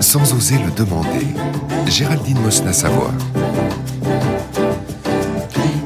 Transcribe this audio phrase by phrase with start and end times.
[0.00, 1.26] Sans oser le demander,
[1.86, 3.12] Géraldine Mosna-Savoie.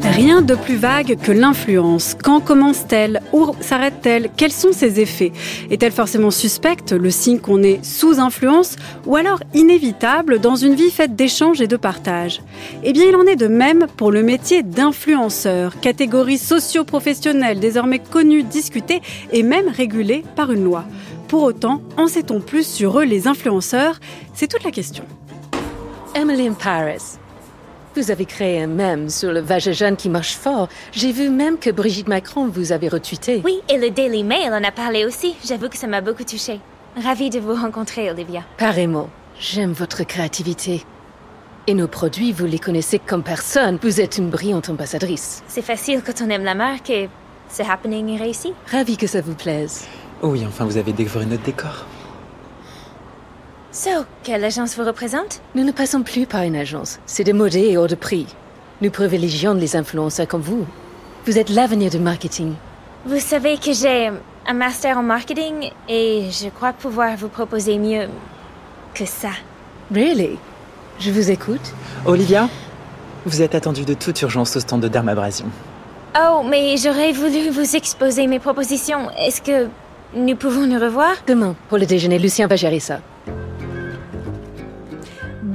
[0.03, 2.17] Rien de plus vague que l'influence.
[2.23, 3.21] Quand commence-t-elle?
[3.35, 4.31] Où s'arrête-t-elle?
[4.35, 5.33] Quels sont ses effets?
[5.71, 10.91] Est-elle forcément suspecte, le signe qu'on est sous influence, ou alors inévitable dans une vie
[10.91, 12.41] faite d'échanges et de partage
[12.85, 18.45] Eh bien, il en est de même pour le métier d'influenceur, catégorie socio-professionnelle désormais connue,
[18.45, 20.85] discutée et même régulée par une loi.
[21.29, 24.01] Pour autant, en sait-on plus sur eux, les influenceurs?
[24.33, 25.05] C'est toute la question.
[26.15, 27.19] Emily in Paris.
[27.95, 30.69] Vous avez créé un mème sur le vagin qui marche fort.
[30.91, 33.43] J'ai vu même que Brigitte Macron vous avait retweeté.
[33.45, 35.35] Oui, et le Daily Mail en a parlé aussi.
[35.47, 36.61] J'avoue que ça m'a beaucoup touchée.
[36.97, 38.45] Ravie de vous rencontrer, Olivia.
[38.57, 39.11] Pareillement.
[39.39, 40.83] J'aime votre créativité.
[41.67, 43.79] Et nos produits, vous les connaissez comme personne.
[43.83, 45.43] Vous êtes une brillante ambassadrice.
[45.47, 47.11] C'est facile quand on aime la marque et
[47.51, 48.55] ce happening est réussi.
[48.73, 49.87] Ravi que ça vous plaise.
[50.23, 51.87] Oh oui, enfin, vous avez découvert notre décor.
[53.71, 53.91] So,
[54.25, 55.41] quelle agence vous représente?
[55.55, 56.99] Nous ne passons plus par une agence.
[57.07, 58.27] C'est démodé et hors de prix.
[58.81, 60.67] Nous privilégions les influenceurs comme vous.
[61.27, 62.55] Vous êtes l'avenir du marketing.
[63.07, 64.11] Vous savez que j'ai
[64.47, 68.09] un master en marketing et je crois pouvoir vous proposer mieux
[68.95, 69.31] que ça.
[69.95, 70.39] Really?
[70.99, 71.73] Je vous écoute.
[72.07, 72.49] Olivia,
[73.25, 75.47] vous êtes attendue de toute urgence au stand de dermabrasion.
[76.19, 79.11] Oh, mais j'aurais voulu vous exposer mes propositions.
[79.11, 79.69] Est-ce que
[80.15, 83.01] nous pouvons nous revoir Demain, pour le déjeuner, Lucien va gérer ça.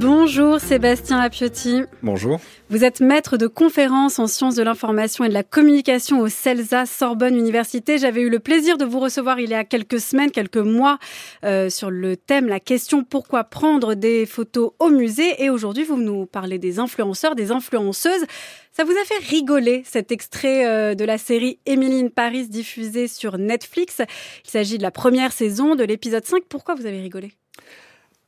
[0.03, 1.83] Bonjour Sébastien Lapiotti.
[2.01, 2.41] Bonjour.
[2.69, 6.85] Vous êtes maître de conférences en sciences de l'information et de la communication au CELSA
[6.85, 7.97] Sorbonne Université.
[7.97, 10.99] J'avais eu le plaisir de vous recevoir il y a quelques semaines, quelques mois,
[11.45, 15.41] euh, sur le thème, la question pourquoi prendre des photos au musée?
[15.41, 18.25] Et aujourd'hui, vous nous parlez des influenceurs, des influenceuses.
[18.73, 23.37] Ça vous a fait rigoler cet extrait euh, de la série Emily Paris diffusée sur
[23.37, 24.01] Netflix.
[24.43, 26.43] Il s'agit de la première saison de l'épisode 5.
[26.49, 27.31] Pourquoi vous avez rigolé?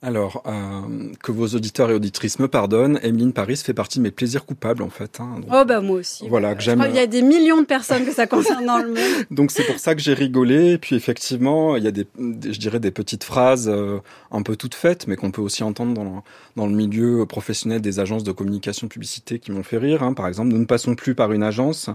[0.02, 4.12] Alors, euh, que vos auditeurs et auditrices me pardonnent, Emeline Paris fait partie de mes
[4.12, 5.20] plaisirs coupables, en fait.
[5.20, 5.40] Hein.
[5.42, 6.28] Donc, oh, bah moi aussi.
[6.28, 6.86] Voilà, que j'aime.
[6.90, 8.98] Il y a des millions de personnes que ça concerne dans le monde.
[9.32, 10.74] Donc, c'est pour ça que j'ai rigolé.
[10.74, 13.98] Et puis, effectivement, il y a des, des je dirais, des petites phrases euh,
[14.32, 16.12] un peu toutes faites, mais qu'on peut aussi entendre dans le,
[16.56, 20.04] dans le milieu professionnel des agences de communication publicité qui m'ont fait rire.
[20.04, 20.14] Hein.
[20.14, 21.90] Par exemple, nous ne passons plus par une agence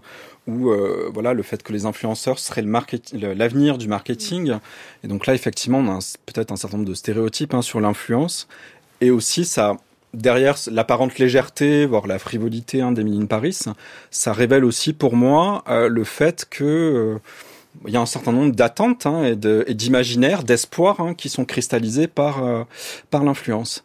[0.48, 4.54] où, euh, voilà, le fait que les influenceurs seraient le l'avenir du marketing.
[5.04, 8.46] Et donc là, effectivement, on a peut-être un certain nombre de stéréotypes hein, sur l'influence
[8.46, 8.48] influence.
[9.00, 9.76] Et aussi, ça,
[10.14, 13.58] derrière l'apparente légèreté, voire la frivolité hein, d'Emily Paris,
[14.10, 17.18] ça révèle aussi pour moi euh, le fait que euh,
[17.86, 19.36] il y a un certain nombre d'attentes hein, et
[19.74, 22.64] d'imaginaires, d'espoirs hein, qui sont cristallisés par, euh,
[23.10, 23.84] par l'influence.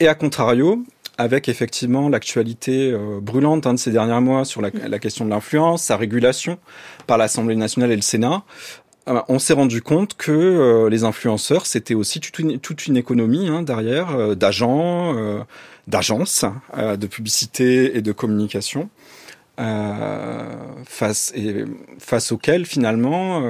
[0.00, 0.82] Et à contrario,
[1.16, 6.58] avec effectivement l'actualité brûlante de ces derniers mois sur la, question de l'influence, sa régulation
[7.06, 8.42] par l'Assemblée nationale et le Sénat,
[9.06, 13.48] on s'est rendu compte que euh, les influenceurs, c'était aussi toute une, toute une économie
[13.48, 15.40] hein, derrière, euh, d'agents, euh,
[15.86, 16.44] d'agences
[16.76, 18.90] de publicité et de communication,
[19.56, 21.64] face, et,
[21.98, 22.32] face
[22.64, 23.42] finalement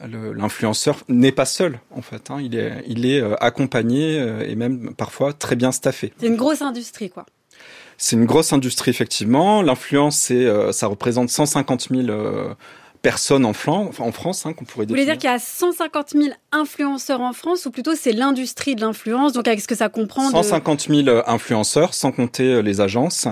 [0.00, 2.30] l'influenceur n'est pas seul en fait.
[2.30, 4.16] Hein, il est, il est accompagné
[4.48, 6.12] et même parfois très bien staffé.
[6.18, 7.26] C'est une grosse industrie quoi.
[7.98, 9.60] C'est une grosse industrie effectivement.
[9.60, 10.32] L'influence,
[10.70, 12.54] ça représente 150 000
[13.02, 16.24] personnes en, en France hein, qu'on pourrait Vous voulez dire qu'il y a 150 000
[16.52, 20.30] influenceurs en France ou plutôt c'est l'industrie de l'influence Donc avec ce que ça comprend
[20.30, 23.26] 150 000 euh, influenceurs sans compter euh, les agences.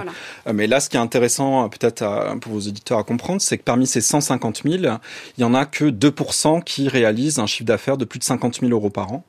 [0.47, 2.05] Euh, mais là, ce qui est intéressant peut-être
[2.41, 5.67] pour vos auditeurs à comprendre, c'est que parmi ces 150 000, il y en a
[5.67, 9.25] que 2% qui réalisent un chiffre d'affaires de plus de 50 000 euros par an.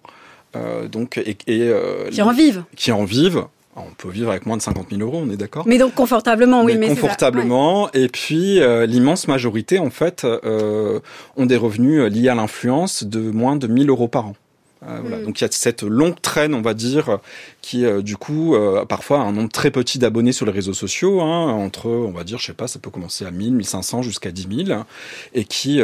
[0.91, 1.73] donc et, et
[2.11, 2.63] qui en vivent.
[2.75, 3.45] Qui en vivent.
[3.75, 6.63] On peut vivre avec moins de 50 000 euros, on est d'accord Mais donc confortablement,
[6.63, 6.75] oui.
[6.77, 7.91] Mais, confortablement.
[7.93, 10.99] Et puis euh, l'immense majorité, en fait, euh,
[11.37, 14.35] ont des revenus euh, liés à l'influence de moins de 1000 euros par an.
[14.81, 15.17] voilà.
[15.17, 15.25] Hmm.
[15.25, 17.19] Donc il y a cette longue traîne, on va dire,
[17.61, 18.55] qui du coup
[18.87, 22.23] parfois a un nombre très petit d'abonnés sur les réseaux sociaux, hein, entre, on va
[22.23, 24.81] dire, je sais pas, ça peut commencer à 1000, 1500 jusqu'à 10 000,
[25.33, 25.81] et qui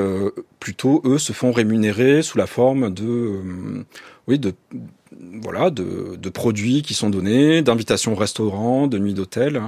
[0.59, 3.85] plutôt eux se font rémunérer sous la forme de,
[4.27, 4.53] oui, de
[5.41, 9.61] voilà, de, de, produits qui sont donnés, d'invitations au restaurant, de nuits d'hôtel,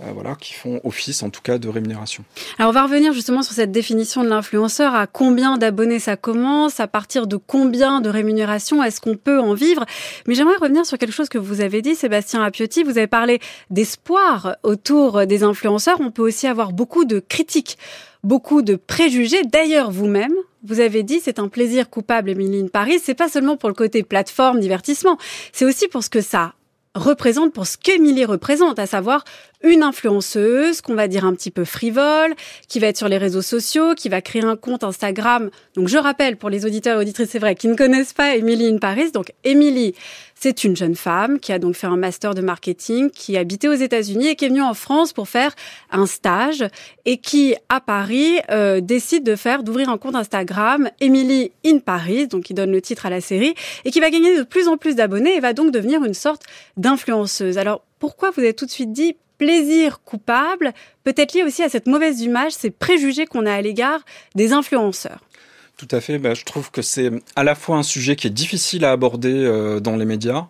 [0.00, 2.24] euh, voilà, qui font office en tout cas de rémunération.
[2.58, 6.80] Alors on va revenir justement sur cette définition de l'influenceur, à combien d'abonnés ça commence,
[6.80, 9.84] à partir de combien de rémunération est-ce qu'on peut en vivre?
[10.26, 13.40] Mais j'aimerais revenir sur quelque chose que vous avez dit, Sébastien Apiotti, vous avez parlé
[13.70, 17.78] d'espoir autour des influenceurs, on peut aussi avoir beaucoup de critiques
[18.24, 19.42] beaucoup de préjugés.
[19.44, 20.34] D'ailleurs, vous-même,
[20.64, 22.98] vous avez dit, c'est un plaisir coupable, Émilie Paris.
[23.02, 25.18] C'est pas seulement pour le côté plateforme, divertissement.
[25.52, 26.54] C'est aussi pour ce que ça
[26.94, 29.24] représente, pour ce qu'Émilie représente, à savoir
[29.64, 32.34] une influenceuse qu'on va dire un petit peu frivole,
[32.68, 35.50] qui va être sur les réseaux sociaux, qui va créer un compte Instagram.
[35.74, 38.68] Donc je rappelle pour les auditeurs et auditrices, c'est vrai, qui ne connaissent pas Emily
[38.68, 39.10] in Paris.
[39.10, 39.94] Donc Emily,
[40.44, 43.72] c'est une jeune femme qui a donc fait un master de marketing, qui habitait aux
[43.72, 45.54] États-Unis et qui est venue en France pour faire
[45.90, 46.66] un stage
[47.06, 52.26] et qui, à Paris, euh, décide de faire, d'ouvrir un compte Instagram, Emily in Paris,
[52.26, 53.54] donc qui donne le titre à la série,
[53.86, 56.42] et qui va gagner de plus en plus d'abonnés et va donc devenir une sorte
[56.76, 57.56] d'influenceuse.
[57.56, 60.74] Alors, pourquoi vous avez tout de suite dit plaisir coupable,
[61.04, 64.04] peut-être lié aussi à cette mauvaise image, ces préjugés qu'on a à l'égard
[64.34, 65.20] des influenceurs.
[65.76, 66.18] Tout à fait.
[66.18, 69.34] Bah, je trouve que c'est à la fois un sujet qui est difficile à aborder
[69.34, 70.46] euh, dans les médias,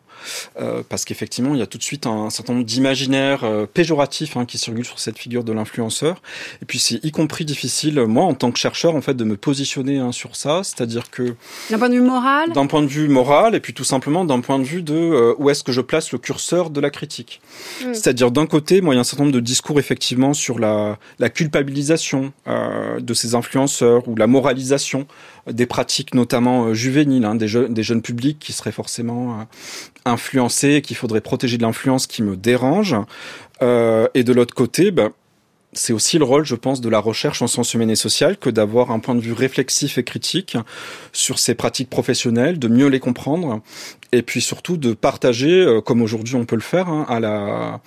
[0.61, 4.37] euh, parce qu'effectivement, il y a tout de suite un, certain nombre d'imaginaires euh, péjoratifs
[4.37, 6.23] hein, qui circulent sur cette figure de l'influenceur.
[6.63, 9.37] Et puis, c'est y compris difficile, moi, en tant que chercheur, en fait, de me
[9.37, 10.63] positionner hein, sur ça.
[10.63, 11.35] C'est-à-dire que
[11.71, 14.41] d'un point de vue moral, d'un point de vue moral, et puis tout simplement d'un
[14.41, 17.41] point de vue de euh, où est-ce que je place le curseur de la critique.
[17.81, 17.95] Mm.
[17.95, 20.99] C'est-à-dire d'un côté, moi, il y a un certain nombre de discours effectivement sur la,
[21.19, 25.07] la culpabilisation de ces influenceurs ou la moralisation
[25.51, 29.47] des pratiques notamment juvéniles, hein, des, des jeunes publics qui seraient forcément
[30.05, 32.97] influencé, qu'il faudrait protéger de l'influence qui me dérange.
[33.63, 35.11] Euh, et de l'autre côté, ben,
[35.73, 38.49] c'est aussi le rôle, je pense, de la recherche en sciences humaines et sociales que
[38.49, 40.57] d'avoir un point de vue réflexif et critique
[41.13, 43.61] sur ces pratiques professionnelles, de mieux les comprendre,
[44.13, 47.81] et puis surtout de partager, euh, comme aujourd'hui on peut le faire, hein, à la,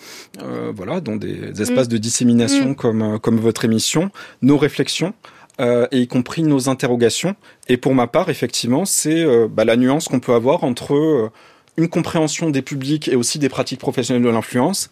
[0.44, 1.92] euh, voilà, dans des, espaces mm.
[1.92, 2.76] de dissémination mm.
[2.76, 4.12] comme euh, comme votre émission,
[4.42, 5.14] nos réflexions.
[5.60, 7.36] Euh, et y compris nos interrogations.
[7.68, 11.32] Et pour ma part, effectivement, c'est euh, bah, la nuance qu'on peut avoir entre
[11.78, 14.90] une compréhension des publics et aussi des pratiques professionnelles de l'influence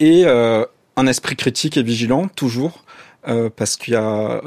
[0.00, 0.64] et euh,
[0.96, 2.84] un esprit critique et vigilant toujours
[3.28, 4.42] euh, parce qu'il y a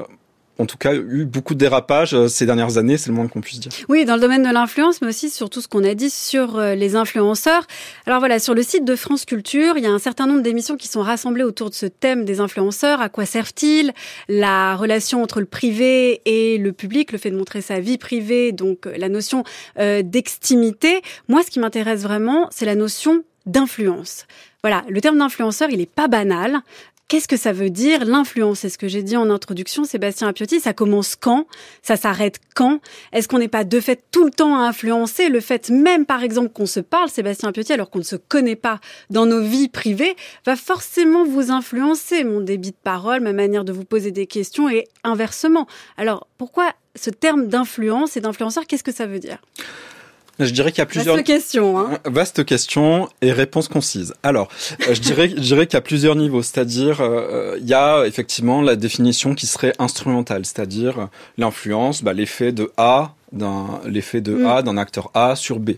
[0.57, 3.41] en tout cas eu beaucoup de dérapages euh, ces dernières années, c'est le moins qu'on
[3.41, 3.71] puisse dire.
[3.89, 6.59] Oui, dans le domaine de l'influence, mais aussi sur tout ce qu'on a dit sur
[6.59, 7.65] les influenceurs.
[8.05, 10.77] Alors voilà, sur le site de France Culture, il y a un certain nombre d'émissions
[10.77, 13.01] qui sont rassemblées autour de ce thème des influenceurs.
[13.01, 13.93] À quoi servent-ils?
[14.27, 18.51] La relation entre le privé et le public, le fait de montrer sa vie privée,
[18.51, 19.43] donc la notion
[19.79, 21.01] euh, d'extimité.
[21.27, 24.25] Moi, ce qui m'intéresse vraiment, c'est la notion d'influence.
[24.63, 26.59] Voilà, le terme d'influenceur, il n'est pas banal.
[27.11, 28.59] Qu'est-ce que ça veut dire l'influence?
[28.59, 30.61] C'est ce que j'ai dit en introduction, Sébastien Apiotti.
[30.61, 31.45] Ça commence quand?
[31.81, 32.79] Ça s'arrête quand?
[33.11, 36.23] Est-ce qu'on n'est pas de fait tout le temps à influencer Le fait même, par
[36.23, 38.79] exemple, qu'on se parle, Sébastien Apiotti, alors qu'on ne se connaît pas
[39.09, 40.15] dans nos vies privées,
[40.45, 44.69] va forcément vous influencer, mon débit de parole, ma manière de vous poser des questions
[44.69, 45.67] et inversement.
[45.97, 49.39] Alors, pourquoi ce terme d'influence et d'influenceur, qu'est-ce que ça veut dire?
[50.45, 51.99] Je dirais qu'il y a plusieurs vaste question, hein.
[52.05, 54.13] vaste question et réponse concise.
[54.23, 54.49] Alors,
[54.87, 58.05] euh, je dirais, je dirais qu'il y a plusieurs niveaux, c'est-à-dire euh, il y a
[58.05, 64.33] effectivement la définition qui serait instrumentale, c'est-à-dire l'influence, bah, l'effet de A d'un l'effet de
[64.33, 64.45] mm.
[64.45, 65.71] A d'un acteur A sur B.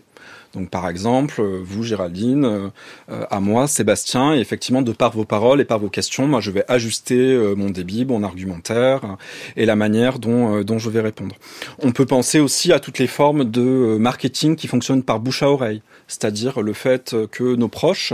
[0.54, 2.68] Donc par exemple, euh, vous Géraldine, euh,
[3.12, 6.42] euh, à moi Sébastien, et effectivement de par vos paroles et par vos questions, moi
[6.42, 9.18] je vais ajuster mon débit, mon argumentaire
[9.56, 11.36] et la manière dont, dont je vais répondre.
[11.80, 15.50] On peut penser aussi à toutes les formes de marketing qui fonctionnent par bouche à
[15.50, 18.14] oreille, c'est-à-dire le fait que nos proches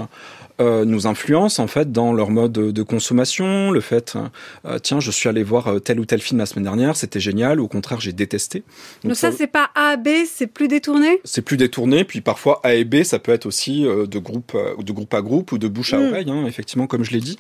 [0.60, 3.72] euh, nous influencent en fait dans leur mode de consommation.
[3.72, 4.16] Le fait,
[4.66, 7.20] euh, tiens, je suis allé voir euh, tel ou tel film la semaine dernière, c'était
[7.20, 7.60] génial.
[7.60, 8.64] Ou au contraire, j'ai détesté.
[9.04, 11.22] Donc, ça, c'est pas A B, c'est plus détourné?
[11.24, 12.04] C'est plus détourné.
[12.04, 15.52] Puis parfois A et B, ça peut être aussi de groupe, de groupe à groupe
[15.52, 16.08] ou de bouche à mm.
[16.08, 17.40] oreille, hein, effectivement, comme je l'ai dit.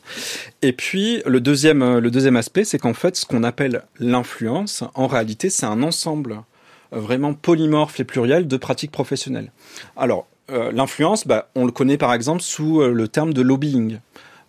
[0.62, 5.08] Et puis le deuxième, le deuxième aspect, c'est qu'en fait, ce qu'on appelle l'influence, en
[5.08, 6.42] réalité, c'est un ensemble
[6.92, 9.52] vraiment polymorphe et pluriel de pratiques professionnelles.
[9.96, 14.00] Alors, euh, l'influence, bah, on le connaît par exemple sous euh, le terme de lobbying.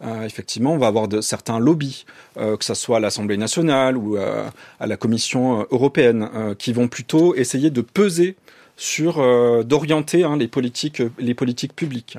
[0.03, 4.87] Euh, effectivement, on va avoir certains lobbies, que ce soit à l'Assemblée nationale ou à
[4.87, 8.37] la Commission européenne, qui vont plutôt essayer de peser
[8.79, 9.17] sur,
[9.63, 12.17] d'orienter hein, les politiques, les politiques publiques.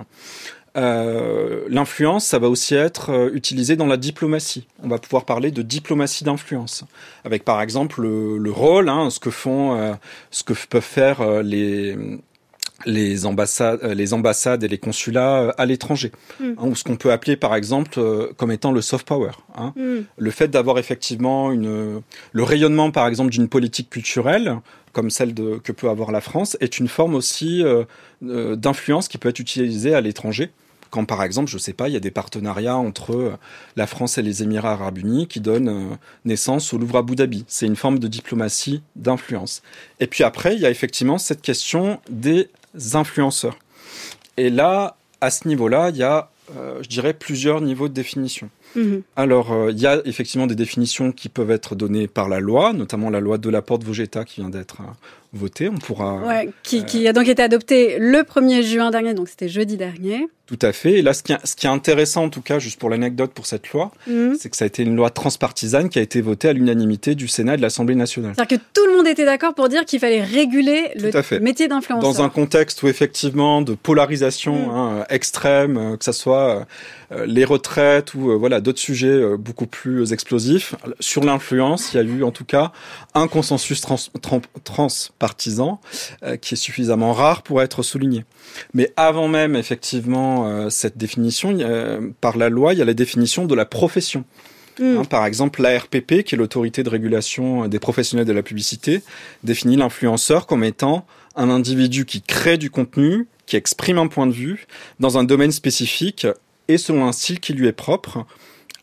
[0.75, 4.67] L'influence, ça va aussi être utilisé dans la diplomatie.
[4.83, 6.83] On va pouvoir parler de diplomatie d'influence,
[7.25, 9.97] avec par exemple le, rôle, hein, ce que font,
[10.29, 11.97] ce que peuvent faire les
[12.85, 16.51] les ambassades, euh, les ambassades et les consulats euh, à l'étranger, mm.
[16.57, 19.31] hein, ou ce qu'on peut appeler par exemple euh, comme étant le soft power.
[19.55, 19.73] Hein.
[19.75, 19.99] Mm.
[20.17, 24.57] Le fait d'avoir effectivement une, le rayonnement par exemple d'une politique culturelle
[24.93, 27.63] comme celle de, que peut avoir la France est une forme aussi
[28.21, 30.51] d'influence qui peut être utilisée à l'étranger.
[30.89, 33.37] Quand par exemple, je sais pas, il y a des partenariats entre
[33.77, 37.45] la France et les Émirats arabes unis qui donnent naissance au Louvre Abu Dhabi.
[37.47, 39.61] C'est une forme de diplomatie d'influence.
[40.01, 42.49] Et puis après, il y a effectivement cette question des
[42.93, 43.57] influenceurs.
[44.37, 48.49] Et là, à ce niveau-là, il y a, euh, je dirais, plusieurs niveaux de définition.
[48.75, 49.01] Mhm.
[49.15, 52.73] Alors, euh, il y a effectivement des définitions qui peuvent être données par la loi,
[52.73, 54.81] notamment la loi de la porte Vogetta qui vient d'être
[55.33, 55.69] euh, votée.
[55.69, 56.15] On pourra.
[56.25, 60.27] Ouais, qui, qui a donc été adoptée le 1er juin dernier, donc c'était jeudi dernier.
[60.47, 60.95] Tout à fait.
[60.99, 63.31] Et là, ce qui, est, ce qui est intéressant, en tout cas, juste pour l'anecdote
[63.33, 64.35] pour cette loi, Mhm.
[64.37, 67.29] c'est que ça a été une loi transpartisane qui a été votée à l'unanimité du
[67.29, 68.33] Sénat et de l'Assemblée nationale.
[68.35, 71.69] C'est-à-dire que tout le monde était d'accord pour dire qu'il fallait réguler Tout le métier
[71.69, 72.01] d'influenceur.
[72.11, 74.69] Dans un contexte où effectivement de polarisation Mm.
[74.75, 76.65] hein, extrême, euh, que ça soit
[77.13, 81.97] euh, les retraites ou euh, voilà d'autres sujets euh, beaucoup plus explosifs, sur l'influence, il
[81.97, 82.73] y a eu en tout cas
[83.13, 84.41] un consensus trans, tran-
[85.21, 85.79] transpartisan
[86.23, 88.25] euh, qui est suffisamment rare pour être souligné.
[88.73, 91.57] Mais avant même effectivement euh, cette définition,
[92.21, 94.23] par la loi, il y a la définition de la profession.
[94.79, 94.97] Mhm.
[94.97, 99.01] Hein, par exemple, l'ARPP, qui est l'autorité de régulation des professionnels de la publicité,
[99.43, 104.33] définit l'influenceur comme étant un individu qui crée du contenu, qui exprime un point de
[104.33, 104.65] vue
[104.99, 106.25] dans un domaine spécifique
[106.67, 108.25] et selon un style qui lui est propre,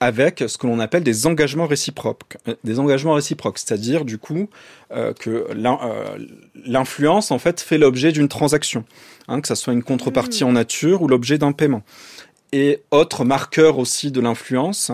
[0.01, 2.37] avec ce que l'on appelle des engagements réciproques.
[2.47, 4.49] Euh, Des engagements réciproques, c'est-à-dire du coup
[4.93, 6.19] euh, que euh,
[6.65, 8.85] l'influence en fait fait l'objet d'une transaction,
[9.29, 11.83] hein, que ça soit une contrepartie en nature ou l'objet d'un paiement.
[12.53, 14.91] Et autre marqueur aussi de l'influence,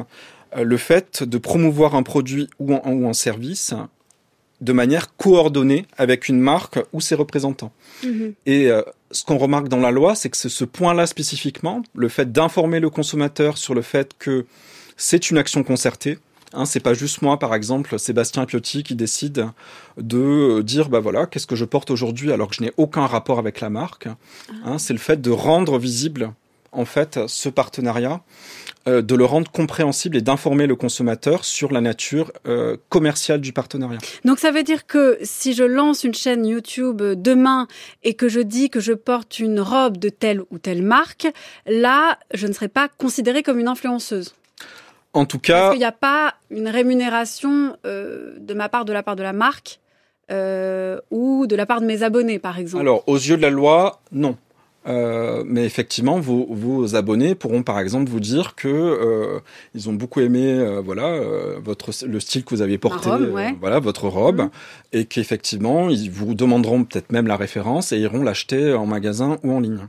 [0.57, 3.75] euh, le fait de promouvoir un produit ou un, ou un service
[4.61, 7.73] de manière coordonnée avec une marque ou ses représentants.
[8.03, 8.35] Mhm.
[8.47, 12.09] Et euh, ce qu'on remarque dans la loi, c'est que c'est ce point-là spécifiquement, le
[12.09, 14.47] fait d'informer le consommateur sur le fait que
[14.97, 16.19] c'est une action concertée.
[16.55, 19.49] Hein, c'est pas juste moi, par exemple, Sébastien Piotti, qui décide
[19.97, 23.07] de euh, dire, bah voilà, qu'est-ce que je porte aujourd'hui alors que je n'ai aucun
[23.07, 24.09] rapport avec la marque.
[24.65, 26.33] Hein, c'est le fait de rendre visible,
[26.71, 28.23] en fait, ce partenariat,
[28.87, 33.53] euh, de le rendre compréhensible et d'informer le consommateur sur la nature euh, commerciale du
[33.53, 33.99] partenariat.
[34.25, 37.67] Donc ça veut dire que si je lance une chaîne YouTube demain
[38.05, 41.27] et que je dis que je porte une robe de telle ou telle marque,
[41.67, 44.35] là, je ne serai pas considérée comme une influenceuse.
[45.15, 48.93] En tout Parce cas, qu'il n'y a pas une rémunération euh, de ma part, de
[48.93, 49.81] la part de la marque
[50.31, 52.83] euh, ou de la part de mes abonnés, par exemple.
[52.83, 54.37] Alors, aux yeux de la loi, non.
[54.87, 59.39] Euh, mais effectivement, vos, vos abonnés pourront par exemple vous dire que euh,
[59.75, 63.23] ils ont beaucoup aimé euh, voilà euh, votre le style que vous avez porté, robe,
[63.23, 63.55] euh, ouais.
[63.61, 64.51] voilà votre robe, Mhm.
[64.93, 69.53] et qu'effectivement ils vous demanderont peut-être même la référence et iront l'acheter en magasin ou
[69.55, 69.87] en ligne.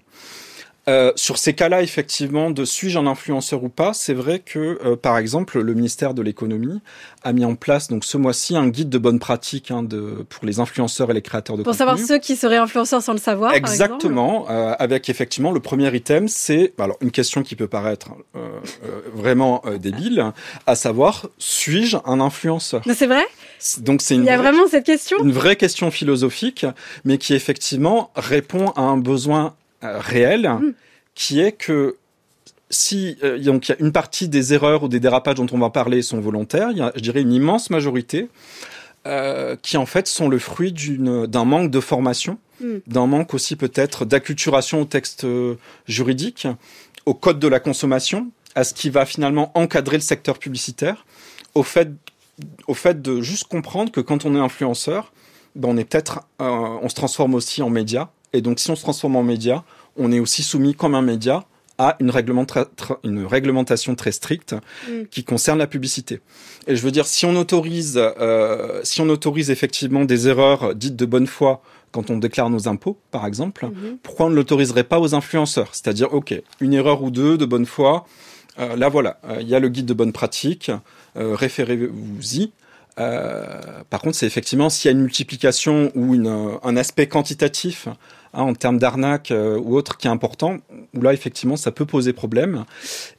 [0.88, 4.96] Euh, sur ces cas-là, effectivement, de suis-je un influenceur ou pas, c'est vrai que, euh,
[4.96, 6.80] par exemple, le ministère de l'économie
[7.24, 10.46] a mis en place donc ce mois-ci un guide de bonne pratique hein, de, pour
[10.46, 11.88] les influenceurs et les créateurs de Pour contenu.
[11.88, 13.50] savoir ceux qui seraient influenceurs sans le savoir.
[13.50, 13.74] par exemple.
[13.74, 18.40] Exactement, euh, avec effectivement le premier item, c'est alors une question qui peut paraître euh,
[18.86, 20.32] euh, vraiment débile,
[20.68, 22.82] à savoir suis-je un influenceur?
[22.86, 23.26] Mais C'est vrai?
[23.80, 25.18] Donc c'est Il une y a vraie, vraiment cette question?
[25.24, 26.66] une vraie question philosophique,
[27.06, 29.56] mais qui effectivement répond à un besoin
[30.00, 30.74] réel, Mm.
[31.16, 31.98] qui est que
[32.70, 35.60] si euh, donc il y a une partie des erreurs ou des dérapages dont on
[35.60, 38.28] va parler sont volontaires, il y a, je dirais une immense majorité
[39.06, 42.78] euh, qui en fait sont le fruit d'un manque de formation, Mm.
[42.88, 45.56] d'un manque aussi peut-être d'acculturation au texte euh,
[45.88, 46.48] juridique,
[47.06, 51.06] au code de la consommation, à ce qui va finalement encadrer le secteur publicitaire,
[51.54, 51.90] au fait
[52.68, 55.12] au fait de juste comprendre que quand on est influenceur,
[55.56, 56.46] ben on est peut-être euh,
[56.82, 59.64] on se transforme aussi en média et donc si on se transforme en média,
[59.98, 61.46] on est aussi soumis comme un média
[61.78, 64.56] à une, réglementa- tra- une réglementation très stricte
[64.88, 65.06] Mm.
[65.12, 66.22] qui concerne la publicité.
[66.68, 70.96] Et je veux dire, si on autorise, euh, si on autorise effectivement des erreurs dites
[70.96, 71.62] de bonne foi
[71.92, 73.98] quand on déclare nos impôts, par exemple, Mhm.
[74.04, 75.70] pourquoi on ne l'autoriserait pas aux influenceurs?
[75.74, 78.06] C'est-à-dire, ok, une erreur ou deux de bonne foi,
[78.60, 80.72] euh, là voilà, euh, il y a le guide de bonne pratique,
[81.16, 82.52] référez-vous-y.
[82.98, 87.88] Par contre, c'est effectivement s'il y a une multiplication ou une, un aspect quantitatif
[88.36, 90.58] en termes d'arnaque euh, ou autre qui est important,
[90.94, 92.66] où là effectivement ça peut poser problème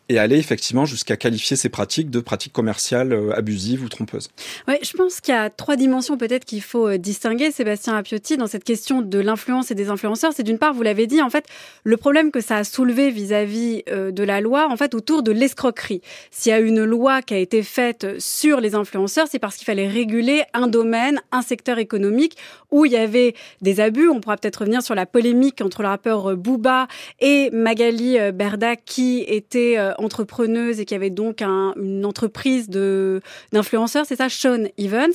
[0.09, 4.29] et aller effectivement jusqu'à qualifier ces pratiques de pratiques commerciales euh, abusives ou trompeuses.
[4.69, 8.37] Ouais, je pense qu'il y a trois dimensions peut-être qu'il faut euh, distinguer, Sébastien Apiotti,
[8.37, 10.33] dans cette question de l'influence et des influenceurs.
[10.33, 11.47] C'est d'une part, vous l'avez dit, en fait,
[11.83, 15.33] le problème que ça a soulevé vis-à-vis euh, de la loi, en fait, autour de
[15.33, 16.03] l'escroquerie.
[16.31, 19.65] S'il y a une loi qui a été faite sur les influenceurs, c'est parce qu'il
[19.65, 22.37] fallait réguler un domaine, un secteur économique
[22.71, 24.09] où il y avait des abus.
[24.09, 26.87] On pourra peut-être revenir sur la polémique entre le rappeur Booba
[27.21, 33.21] et Magali Berda, qui était entrepreneuse et qui avait donc un- une entreprise de
[33.53, 35.13] d'influenceurs, c'est ça, Sean Evans.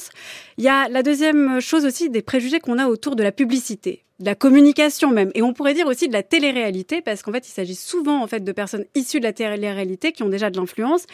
[0.57, 4.03] Il y a la deuxième chose aussi des préjugés qu'on a autour de la publicité,
[4.19, 7.47] de la communication même, et on pourrait dire aussi de la télé-réalité, parce qu'en fait,
[7.47, 10.57] il s'agit souvent en fait de personnes issues de la télé-réalité qui ont déjà de
[10.57, 11.05] l'influence.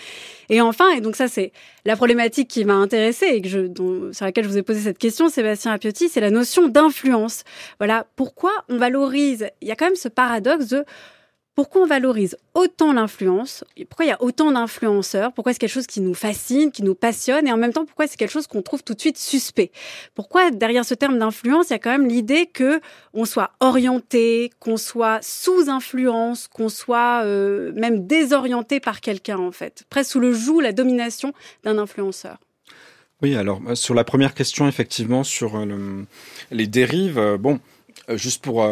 [0.50, 1.51] Et enfin, et donc ça c'est
[1.86, 4.81] la problématique qui m'a intéressée et que je, dont- sur laquelle je vous ai posé
[4.81, 7.43] cette question, Sébastien Apiotti, c'est la notion d'influence.
[7.79, 10.83] Voilà, pourquoi on valorise Il y a quand même ce paradoxe de
[11.57, 13.63] pourquoi on valorise autant l'influence?
[13.89, 15.33] Pourquoi il y a autant d'influenceurs?
[15.33, 17.47] Pourquoi c'est quelque chose qui nous fascine, qui nous passionne?
[17.47, 19.71] Et en même temps, pourquoi c'est quelque chose qu'on trouve tout de suite suspect?
[20.13, 22.79] Pourquoi derrière ce terme d'influence, il y a quand même l'idée que
[23.15, 29.51] on soit orienté, qu'on soit sous influence, qu'on soit euh, même désorienté par quelqu'un en
[29.51, 31.33] fait, presque sous le joug, la domination
[31.63, 32.37] d'un influenceur.
[33.23, 36.05] Oui, alors euh, sur la première question, effectivement, sur euh,
[36.51, 37.59] les dérives, bon,
[38.09, 38.63] juste pour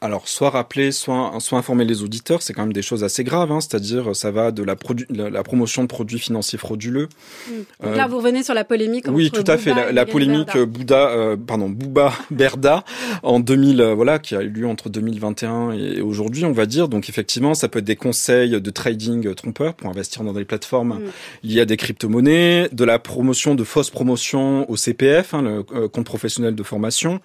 [0.00, 3.52] alors, soit rappeler, soit, soit informer les auditeurs, c'est quand même des choses assez graves,
[3.52, 4.74] hein, c'est-à-dire ça va de la,
[5.10, 7.08] la, promotion de produits financiers frauduleux.
[7.48, 7.52] Mmh.
[7.84, 9.04] Donc là, vous revenez sur la polémique.
[9.08, 12.84] Oui, tout à fait, la, polémique Bouddha, euh, pardon, Bouba Berda
[13.22, 16.88] en 2000, euh, voilà, qui a eu lieu entre 2021 et aujourd'hui, on va dire.
[16.88, 20.94] Donc effectivement, ça peut être des conseils de trading trompeurs pour investir dans des plateformes
[20.94, 21.46] mmh.
[21.48, 25.88] liées à des crypto-monnaies, de la promotion de fausses promotions au CPF, hein, le euh,
[25.88, 27.20] compte professionnel de formation,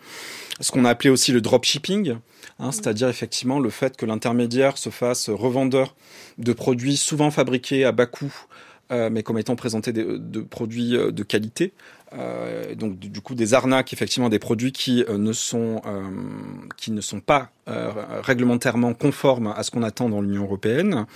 [0.60, 2.16] ce qu'on a appelé aussi le dropshipping.
[2.60, 5.96] Hein, c'est-à-dire effectivement le fait que l'intermédiaire se fasse revendeur
[6.38, 8.34] de produits souvent fabriqués à bas coût,
[8.92, 11.74] euh, mais comme étant présentés de, produits euh, de qualité.
[12.14, 15.82] Euh, donc du coup des arnaques, effectivement des produits qui ne sont
[16.78, 21.08] qui ne sont pas réglementairement conformes à ce qu'on attend dans l'Union européenne.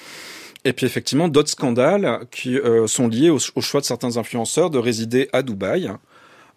[0.65, 5.29] Et puis effectivement d'autres scandales qui sont liés au, choix de certains influenceurs de résider
[5.31, 5.89] à Dubaï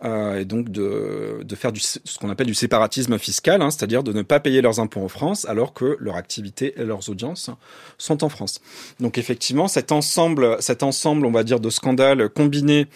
[0.05, 4.03] euh, et donc de, de faire du, ce qu'on appelle du séparatisme fiscal, hein, c'est-à-dire
[4.03, 7.51] de ne pas payer leurs impôts en France alors que leur activité et leurs audiences
[7.99, 8.61] sont en France.
[9.01, 12.89] Donc effectivement, cet ensemble, cet ensemble, on va dire, de scandales combinés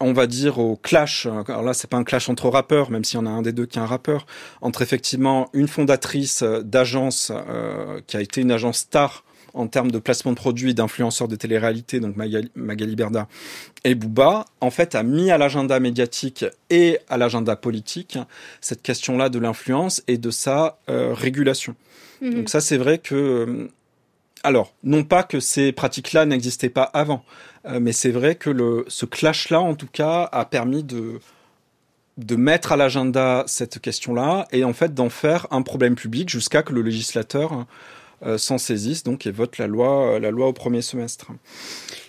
[0.00, 1.26] on va dire au clash.
[1.48, 3.52] Alors là, c'est pas un clash entre rappeurs, même s'il y en a un des
[3.52, 4.26] deux qui est un rappeur,
[4.60, 9.24] entre effectivement une fondatrice d'agence euh, qui a été une agence star
[9.56, 13.26] en termes de placement de produits d'influenceurs de télé-réalité, donc Magali, Berda
[13.84, 18.18] et Bouba, en fait, a mis à l'agenda médiatique et à l'agenda politique
[18.60, 21.74] cette question-là de l'influence et de sa euh, régulation.
[22.20, 22.34] Mhm.
[22.34, 23.14] Donc ça, c'est vrai que...
[23.14, 23.68] Euh,
[24.42, 27.24] alors, non pas que ces pratiques-là n'existaient pas avant,
[27.64, 31.18] euh, mais c'est vrai que le, ce clash-là, en tout cas, a permis de,
[32.18, 36.62] de mettre à l'agenda cette question-là et en fait d'en faire un problème public jusqu'à
[36.62, 37.66] que le législateur
[38.36, 41.32] s'en saisissent donc et votent la loi, euh, la loi au premier semestre.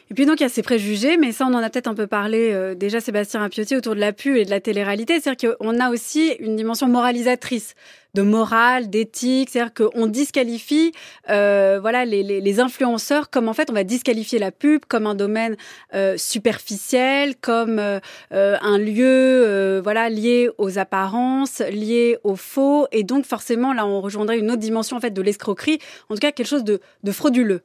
[0.10, 1.94] Et puis donc il y a ces préjugés, mais ça on en a peut-être un
[1.94, 5.58] peu parlé euh, déjà Sébastien Rapiotti autour de la pu et de la télé-réalité, c'est-à-dire
[5.58, 7.76] qu'on a aussi une dimension moralisatrice
[8.14, 10.94] de morale, d'éthique, c'est-à-dire qu'on disqualifie
[11.30, 15.06] euh, voilà les, les, les, influenceurs comme en fait on va disqualifier la pub comme
[15.08, 15.58] un domaine
[15.94, 18.00] euh, superficiel, comme euh,
[18.32, 22.88] un lieu voilà lié aux apparences, lié aux faux.
[22.94, 26.22] Et donc forcément là on rejoindrait une autre dimension en fait de l'escroquerie, en tout
[26.22, 27.62] cas quelque chose de, de frauduleux.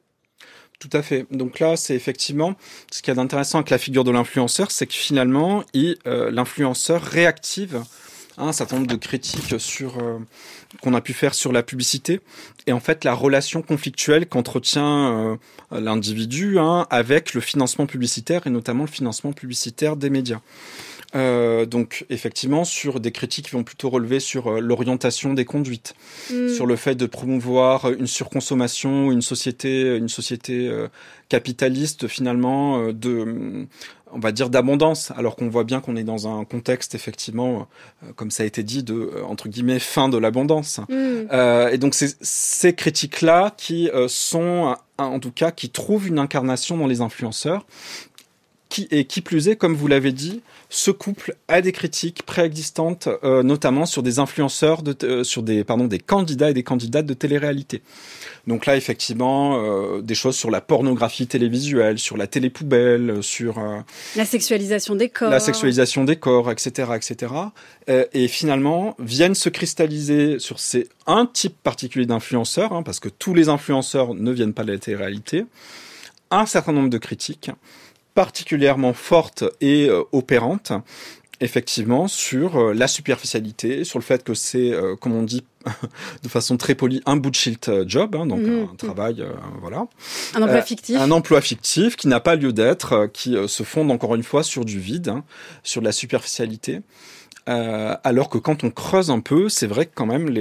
[0.83, 1.25] Tout à fait.
[1.31, 2.55] Donc là, c'est effectivement
[2.91, 7.01] ce qu'il y a d'intéressant avec la figure de l'influenceur, c'est que finalement, euh, l'influenceur
[7.01, 7.81] réactive
[8.37, 10.17] un certain nombre de critiques sur euh,
[10.81, 12.19] qu'on a pu faire sur la publicité
[12.67, 15.37] et en fait la relation conflictuelle qu'entretient
[15.71, 20.41] euh, l'individu hein, avec le financement publicitaire et notamment le financement publicitaire des médias.
[21.15, 25.93] Euh, donc effectivement sur des critiques qui vont plutôt relever sur euh, l'orientation des conduites,
[26.31, 26.49] mm.
[26.49, 30.87] sur le fait de promouvoir une surconsommation, une société, une société euh,
[31.29, 33.67] capitaliste finalement de,
[34.11, 37.67] on va dire d'abondance, alors qu'on voit bien qu'on est dans un contexte effectivement,
[38.15, 40.79] comme ça a été dit, de entre guillemets fin de l'abondance.
[40.89, 41.71] Mm.
[41.71, 46.77] et donc c'est ces critiques là qui sont en tout cas qui trouvent une incarnation
[46.77, 47.65] dans les influenceurs
[48.73, 53.07] qui, et qui plus est, comme vous l'avez dit, ce couple a des critiques préexistantes,
[53.23, 57.05] euh, notamment sur des influenceurs, de, euh, sur des, pardon, des candidats et des candidates
[57.05, 57.83] de télé-réalité.
[58.47, 63.61] Donc là, effectivement, euh, des choses sur la pornographie télévisuelle, sur la télé-poubelle, sur...
[64.15, 65.29] la sexualisation des corps.
[65.29, 67.31] La sexualisation des corps, etc., etc.
[67.87, 73.35] et finalement, viennent se cristalliser sur ces un type particulier d'influenceurs, hein, parce que tous
[73.35, 75.45] les influenceurs ne viennent pas de la télé-réalité,
[76.31, 77.51] un certain nombre de critiques
[78.13, 80.71] particulièrement forte et euh, opérante
[81.41, 85.43] effectivement sur euh, la superficialité, sur le fait que c'est, euh, comme on dit
[86.23, 88.69] de façon très polie, un bullshit job, hein, donc mhm.
[88.71, 89.25] un, travail,
[89.61, 89.87] voilà.
[90.35, 90.97] Un emploi fictif.
[90.97, 94.63] un emploi fictif qui n'a pas lieu d'être, qui se fonde encore une fois sur
[94.65, 95.23] du vide, hein,
[95.63, 96.81] sur de la superficialité.
[97.49, 100.33] Euh, alors que quand on creuse un peu, c'est vrai que quand même,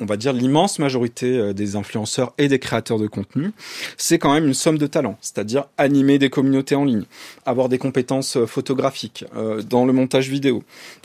[0.00, 3.52] on va dire l'immense majorité euh, des influenceurs et des créateurs de contenu,
[3.96, 7.04] c'est quand même une somme de talents, c'est-à-dire animer des communautés en ligne,
[7.46, 9.24] avoir des compétences euh, photographiques
[9.68, 10.62] dans le montage vidéo,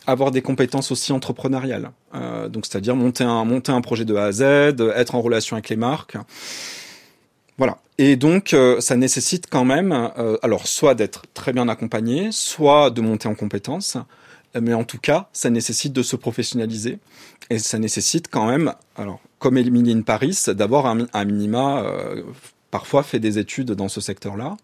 [0.07, 1.91] avoir des compétences aussi entrepreneuriales,
[2.49, 4.41] donc c'est-à-dire monter un monter un projet de A à Z,
[4.95, 6.17] être en relation avec les marques.
[7.57, 7.77] Voilà.
[7.97, 13.27] Et donc, ça nécessite quand même, alors, soit d'être très bien accompagné, soit de monter
[13.27, 13.97] en compétences,
[14.61, 16.99] mais en tout cas, ça nécessite de se professionnaliser
[17.49, 21.85] et ça nécessite quand même, alors comme Emily Paris, d'avoir un, un, minima
[22.71, 24.57] parfois fait des études dans ce secteur-là.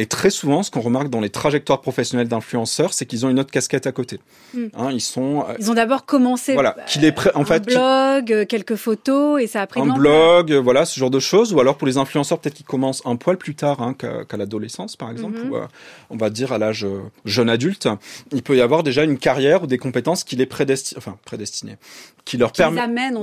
[0.00, 3.40] Et très souvent, ce qu'on remarque dans les trajectoires professionnelles d'influenceurs, c'est qu'ils ont une
[3.40, 4.20] autre casquette à côté.
[4.54, 4.66] Mm.
[4.76, 5.40] Hein, ils sont.
[5.48, 8.44] euh, Ils ont d'abord commencé Voilà, euh, qu'il est prêt- en un fait, blog, euh,
[8.46, 11.52] quelques photos, et ça a pris un blog, euh, voilà, ce genre de choses.
[11.52, 14.94] Ou alors pour les influenceurs, peut-être qu'ils commencent un poil plus tard hein, qu'à l'adolescence,
[14.94, 15.50] par exemple, Mhm.
[15.50, 15.66] ou euh,
[16.10, 16.86] on va dire à l'âge
[17.24, 17.88] jeune adulte.
[18.30, 21.76] Il peut y avoir déjà une carrière ou des compétences qui les prédestinent, enfin prédestinés,
[22.28, 22.52] qui leur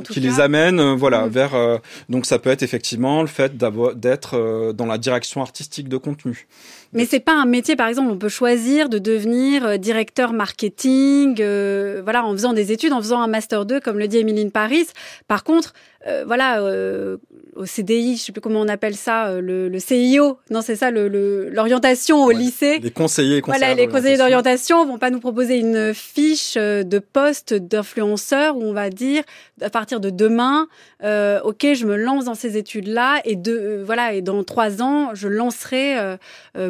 [0.01, 1.29] tout qui les amène euh, voilà Mhm.
[1.29, 1.77] vers euh,
[2.09, 5.97] donc ça peut être effectivement le fait d'avoir d'être euh, dans la direction artistique de
[5.97, 6.47] contenu
[6.93, 11.37] Mais c'est pas un métier, par exemple, on peut choisir de devenir euh, directeur marketing,
[11.39, 14.49] euh, voilà, en faisant des études, en faisant un master 2, comme le dit Émilie
[14.49, 14.87] Paris.
[15.27, 15.73] Par contre,
[16.07, 17.17] euh, voilà, euh,
[17.55, 20.75] au CDI, je sais plus comment on appelle ça, euh, le, le CIO, non, c'est
[20.75, 22.79] ça, le- le- l'orientation au Ouais, lycée.
[22.79, 27.53] les conseillers Voilà, les conseillers d'orientation vont pas nous proposer une fiche euh, de poste
[27.55, 29.23] d'influenceur où on va dire
[29.61, 30.67] à partir de demain,
[31.03, 35.11] euh, ok, je me lance dans ces études-là et de voilà et dans trois ans,
[35.13, 36.17] je lancerai euh,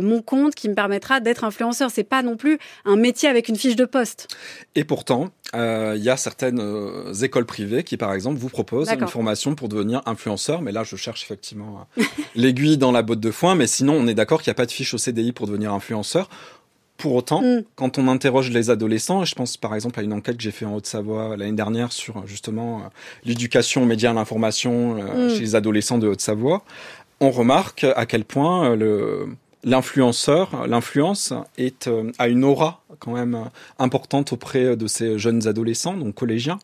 [0.06, 1.89] mon compte qui me permettra d'être influenceur.
[1.91, 4.28] C'est pas non plus un métier avec une fiche de poste.
[4.76, 8.89] et pourtant euh, il y a certaines euh, écoles privées qui par exemple vous proposent
[8.91, 12.04] une formation pour devenir influenceur mais là je cherche effectivement euh,
[12.36, 14.65] l'aiguille dans la botte de foin mais sinon on est d'accord qu'il n'y a pas
[14.65, 16.30] de fiche au CDI pour devenir influenceur
[16.98, 17.63] pour autant, Mm.
[17.76, 20.52] quand on interroge les adolescents, et je pense par exemple à une enquête que j'ai
[20.52, 22.82] fait en Haute-Savoie l'année dernière sur justement euh,
[23.26, 25.30] l'éducation aux médias et à l'information euh, Mm.
[25.32, 26.63] chez les adolescents de Haute-Savoie,
[27.20, 29.28] on remarque à quel point le
[29.65, 35.97] l'influenceur, l'influence est euh, a une aura quand même importante auprès de ces jeunes adolescents,
[35.97, 36.60] donc collégiens.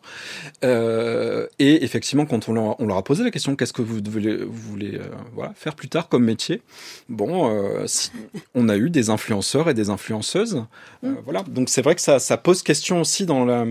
[0.64, 4.00] Euh, et effectivement, quand on leur, on leur a posé la question, qu'est-ce que vous
[4.10, 5.02] voulez, vous voulez euh,
[5.34, 6.62] voilà, faire plus tard comme métier?
[7.08, 8.10] Bon, euh, si-
[8.54, 10.64] on a eu des influenceurs et des influenceuses.
[11.04, 11.16] Euh, Mm.
[11.24, 13.66] voilà, donc c'est vrai que ça, ça pose question aussi dans la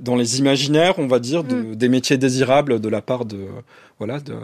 [0.00, 1.74] dans les imaginaires, on va dire, de, Mm.
[1.76, 3.46] des métiers désirables de la part de
[3.98, 4.34] voilà de,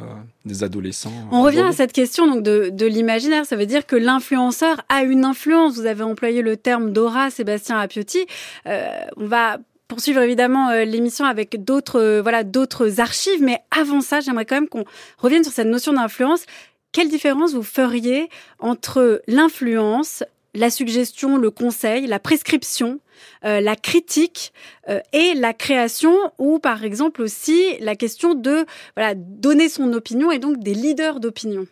[0.45, 1.13] des adolescents.
[1.33, 3.45] On revient à cette question donc de, de l'imaginaire.
[3.45, 5.75] Ça veut dire que l'influenceur a une influence.
[5.75, 8.27] Vous avez employé le terme d'aura, Sébastien Apiotti.
[8.67, 9.59] Euh, on va
[9.89, 14.55] poursuivre évidemment euh, l'émission avec d'autres euh, voilà d'autres archives, mais avant ça, j'aimerais quand
[14.55, 14.85] même qu'on
[15.19, 16.45] revienne sur cette notion d'influence.
[16.93, 18.29] Quelle différence vous feriez
[18.61, 20.23] entre l'influence,
[20.55, 23.01] la suggestion, le conseil, la prescription,
[23.45, 24.53] euh, la critique
[24.89, 28.65] euh, et la création, ou par exemple aussi la question de
[28.97, 31.67] voilà, donner son opinion et donc des leaders d'opinion.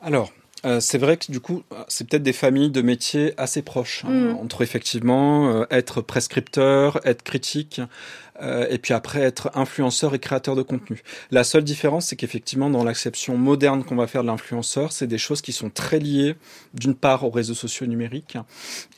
[0.00, 0.32] Alors,
[0.64, 4.32] euh, c'est vrai que du coup, c'est peut-être des familles de métiers assez proches, hein,
[4.32, 4.36] Mm.
[4.36, 7.80] entre effectivement euh, être prescripteur, être critique,
[8.40, 11.02] euh, et puis après être influenceur et créateur de contenu.
[11.30, 15.18] La seule différence, c'est qu'effectivement, dans l'acception moderne qu'on va faire de l'influenceur, c'est des
[15.18, 16.36] choses qui sont très liées,
[16.74, 18.38] d'une part aux réseaux sociaux numériques,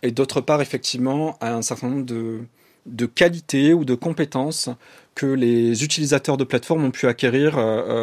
[0.02, 2.40] et d'autre part, effectivement, à un certain nombre de,
[2.86, 4.68] de qualités ou de compétences
[5.14, 7.62] que les utilisateurs de plateformes ont pu acquérir euh,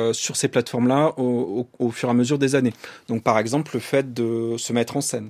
[0.10, 2.74] euh, sur ces plateformes-là au, au- au fur et à mesure des années.
[3.08, 5.30] Donc, par exemple, le fait de se mettre en scène.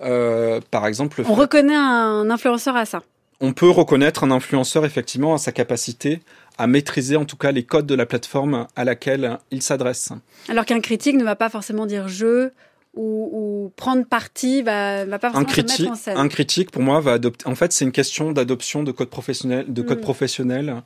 [0.00, 3.02] Euh, par exemple, le On fait- reconnaît un influenceur à ça.
[3.40, 6.20] on peut reconnaître un influenceur effectivement à sa capacité
[6.58, 10.12] à maîtriser en tout cas les codes de la plateforme à laquelle il s'adresse.
[10.48, 12.50] Alors qu'un critique ne va pas forcément dire je
[12.94, 16.16] ou, ou prendre parti, va, va pas Un forcément se critique, mettre en scène.
[16.18, 17.48] un critique, pour moi, va adopter.
[17.48, 20.02] En fait, c'est une question d'adoption de code professionnel, de code Mm.
[20.02, 20.82] professionnel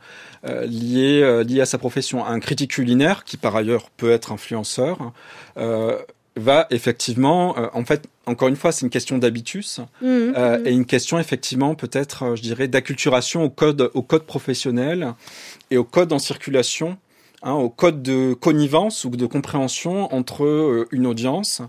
[0.49, 2.25] euh, lié euh, lié à sa profession.
[2.25, 5.13] Un critique culinaire, qui par ailleurs peut être influenceur,
[5.57, 5.99] euh,
[6.37, 10.67] va effectivement, euh, en fait, encore une fois, c'est une question d'habitus euh, mhm.
[10.67, 15.15] et une question effectivement peut-être, je dirais, d'acculturation au code, au code professionnel
[15.71, 16.99] et au code en circulation,
[17.43, 21.63] hein, au code de connivence ou de compréhension entre une audience,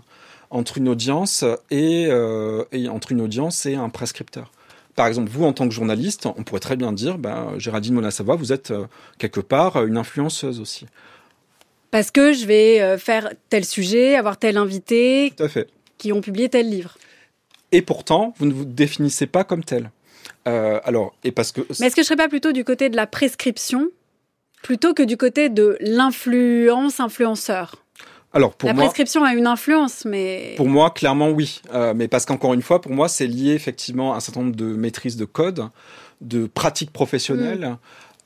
[0.50, 4.50] entre une audience et, euh, et entre une audience et un prescripteur.
[4.94, 8.34] Par exemple, vous, en tant que journaliste, on pourrait très bien dire, ben, Géraldine Monasava,
[8.34, 8.86] vous êtes euh,
[9.18, 10.86] quelque part euh, une influenceuse aussi.
[11.90, 15.68] Parce que je vais faire tel sujet, avoir tel invité Tout à fait.
[15.96, 16.98] qui ont publié tel livre.
[17.72, 19.90] Et pourtant, vous ne vous définissez pas comme tel.
[20.46, 22.96] Euh, alors, et parce que Mais est-ce que je serais pas plutôt du côté de
[22.96, 23.88] la prescription
[24.62, 27.84] plutôt que du côté de l'influence influenceur
[28.34, 31.62] alors pour La moi, prescription a une influence, mais Pour moi, clairement, oui.
[31.72, 34.56] Euh, mais parce qu'encore une fois, pour moi, c'est lié effectivement à un certain nombre
[34.56, 35.68] de maîtrises de code,
[36.20, 37.76] de pratiques professionnelles.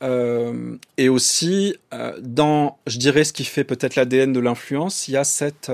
[0.02, 5.12] euh, et aussi, euh, dans, je dirais, ce qui fait peut-être l'ADN de l'influence, il
[5.12, 5.70] y a cette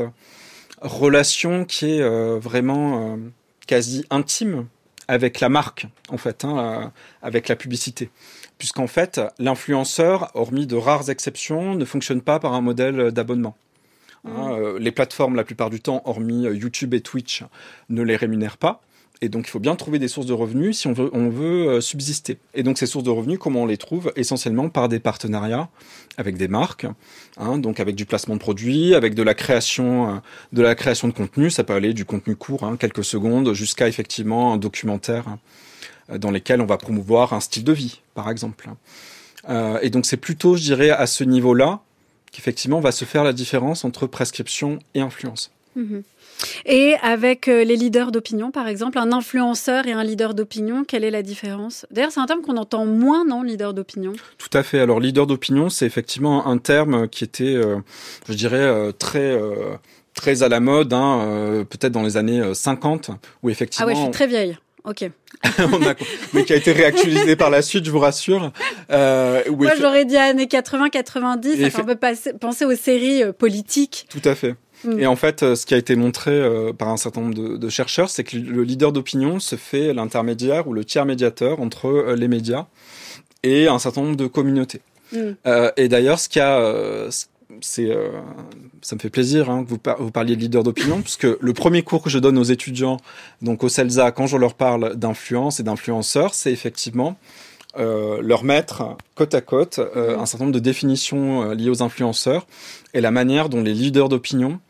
[0.83, 3.19] relation qui est euh, vraiment
[3.67, 4.67] quasi intime
[5.09, 8.11] avec la marque, en fait, hein, avec la publicité.
[8.59, 13.57] Puisqu'en fait, l'influenceur, hormis de rares exceptions, ne fonctionne pas par un modèle d'abonnement.
[14.37, 17.45] Hein, euh, les plateformes, la plupart du temps, hormis euh, YouTube et Twitch,
[17.89, 18.83] ne les rémunèrent pas.
[19.21, 21.69] Et donc, il faut bien trouver des sources de revenus si on veut, on veut
[21.69, 22.39] euh, subsister.
[22.55, 24.13] Et donc, ces sources de revenus, comment on les trouve?
[24.15, 25.69] Essentiellement par des partenariats
[26.17, 26.87] avec des marques,
[27.37, 31.13] hein, donc avec du placement de produits, avec de la création, de la création de
[31.13, 31.51] contenu.
[31.51, 35.25] Ça peut aller du contenu court, hein, quelques secondes, jusqu'à effectivement un documentaire
[36.11, 38.69] euh, dans lequel on va promouvoir un style de vie, par exemple.
[39.81, 41.81] Et donc, c'est plutôt, je dirais, à ce niveau-là
[42.33, 45.51] qu'effectivement va se faire la différence entre prescription et influence.
[45.77, 46.03] Mhm.
[46.67, 51.05] Et avec euh, les leaders d'opinion, par exemple, un influenceur et un leader d'opinion, quelle
[51.05, 51.87] est la différence?
[51.91, 54.79] D'ailleurs, c'est un terme qu'on entend moins, non, leader d'opinion Tout à fait.
[54.79, 57.79] Alors, leader d'opinion, c'est effectivement un terme qui était, euh,
[58.29, 59.39] je dirais, euh, très
[60.15, 63.13] très à la mode, hein, peut-être dans les années 50,
[63.45, 63.87] où effectivement.
[63.87, 64.59] Ah ouais, je suis très vieille.
[64.85, 65.11] Ok.
[66.33, 68.53] mais qui a été réactualisé par la suite, je vous rassure.
[68.91, 71.99] Euh, Moi, j'aurais dit années 80-90, ça on peut
[72.41, 74.07] penser aux séries politiques.
[74.11, 74.57] Tout à fait.
[74.85, 75.01] Mm.
[75.01, 77.57] Et en fait, euh, ce qui a été montré euh, par un certain nombre de,
[77.57, 81.87] de chercheurs, c'est que le leader d'opinion se fait l'intermédiaire ou le tiers médiateur entre
[81.87, 82.67] euh, les médias
[83.43, 84.81] et un certain nombre de communautés.
[85.13, 85.19] Mm.
[85.47, 87.09] Euh, et d'ailleurs, ce qui a,
[87.61, 87.91] c'est,
[88.83, 91.83] ça me fait plaisir hein, que vous, vous, parliez de leader d'opinion, puisque le premier
[91.83, 92.99] cours que je donne aux étudiants,
[93.43, 97.17] donc au CELSA, quand je leur parle d'influence et d'influenceurs, c'est effectivement
[97.79, 100.21] euh, leur mettre côte à côte euh, mm.
[100.21, 102.47] un certain nombre de définitions liées aux influenceurs
[102.95, 104.61] et la manière dont les leaders d'opinion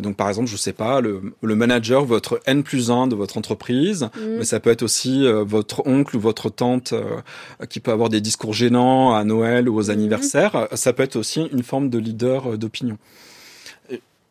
[0.00, 4.08] donc par exemple, je sais pas, le, manager, votre N plus 1 de votre entreprise,
[4.14, 4.38] mm.
[4.38, 7.20] mais ça peut être aussi euh, votre oncle ou votre tante euh,
[7.68, 9.90] qui peut avoir des discours gênants à Noël ou aux mm.
[9.90, 10.68] anniversaires.
[10.74, 12.98] Ça peut être aussi une forme de leader euh, d'opinion.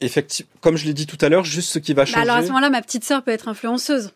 [0.02, 2.22] Effectivement, comme je l'ai dit tout à l'heure, juste ce qui va bah, changer.
[2.22, 4.12] alors à ce moment-là, ma petite sœur peut être influenceuse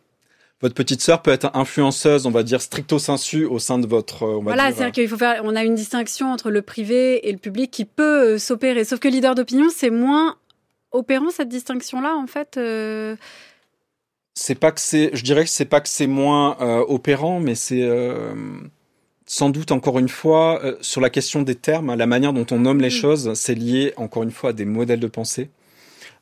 [0.61, 4.23] votre petite sœur peut être influenceuse, on va dire stricto sensu au sein de votre.
[4.23, 5.39] On voilà, c'est-à-dire qu'il faut faire.
[5.45, 8.83] On a une distinction entre le privé et le public qui peut s'opérer.
[8.83, 10.35] Sauf que leader d'opinion, c'est moins
[10.91, 13.15] opérant cette distinction-là, en fait euh,
[14.33, 17.55] C'est pas que c'est, je dirais que c'est pas que c'est moins euh, opérant, mais
[17.55, 18.33] c'est euh,
[19.25, 22.81] sans doute encore une fois sur la question des termes, la manière dont on nomme
[22.81, 22.91] les mm.
[22.91, 25.49] choses, c'est lié encore une fois à des modèles de pensée.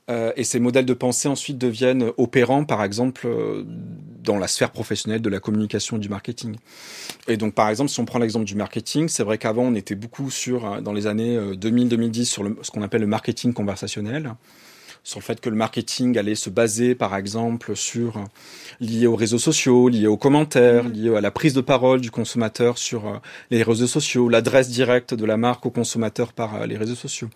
[0.09, 3.27] Et ces modèles de pensée ensuite deviennent opérants, par exemple,
[4.23, 6.55] dans la sphère professionnelle de la communication et du marketing.
[7.27, 9.95] Et donc, par exemple, si on prend l'exemple du marketing, c'est vrai qu'avant, on était
[9.95, 14.31] beaucoup sur, dans les années 2000-2010, sur le, ce qu'on appelle le marketing conversationnel
[15.07, 18.21] sur le fait que le marketing allait se baser, par exemple, sur
[18.81, 20.91] lié aux réseaux sociaux, lié aux commentaires, mmh.
[20.91, 23.17] lié à la prise de parole du consommateur sur euh,
[23.49, 27.29] les réseaux sociaux, l'adresse directe de la marque au consommateur par euh, les réseaux sociaux.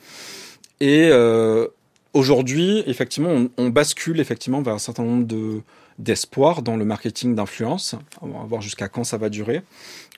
[0.81, 1.65] Et euh,
[2.13, 5.61] aujourd'hui, effectivement, on, on, bascule effectivement vers un certain nombre de
[5.97, 7.95] d'espoir dans le marketing d'influence.
[8.21, 9.61] On va voir jusqu'à quand ça va durer.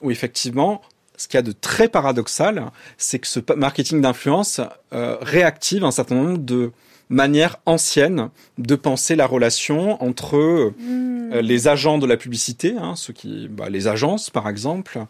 [0.02, 0.82] Où effectivement,
[1.18, 4.62] ce qu'il y a de très paradoxal, c'est que ce marketing d'influence
[4.94, 6.72] euh, réactive un certain nombre de
[7.10, 11.40] manières anciennes de penser la relation entre euh, hmm.
[11.40, 15.06] les agents de la publicité, hein, ceux qui, bah, les agences par exemple,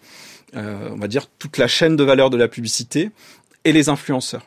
[0.55, 3.11] euh, on va dire toute la chaîne de valeur de la publicité,
[3.65, 4.45] et les influenceurs.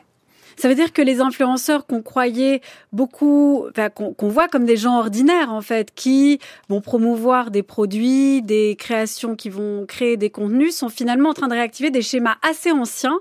[0.57, 4.97] Ça veut dire que les influenceurs qu'on croyait beaucoup, enfin, qu'on voit comme des gens
[4.97, 10.75] ordinaires en fait, qui vont promouvoir des produits, des créations qui vont créer des contenus,
[10.75, 13.19] sont finalement en train de réactiver des schémas assez anciens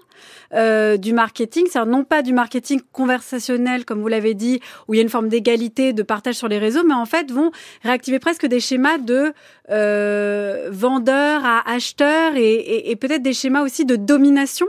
[0.54, 4.96] euh, du marketing, c'est-à-dire non pas du marketing conversationnel comme vous l'avez dit, où il
[4.96, 7.50] y a une forme d'égalité, de partage sur les réseaux, mais en fait vont
[7.82, 9.34] réactiver presque des schémas de
[9.70, 14.66] euh, vendeurs à acheteurs et, et, et peut-être des schémas aussi de domination.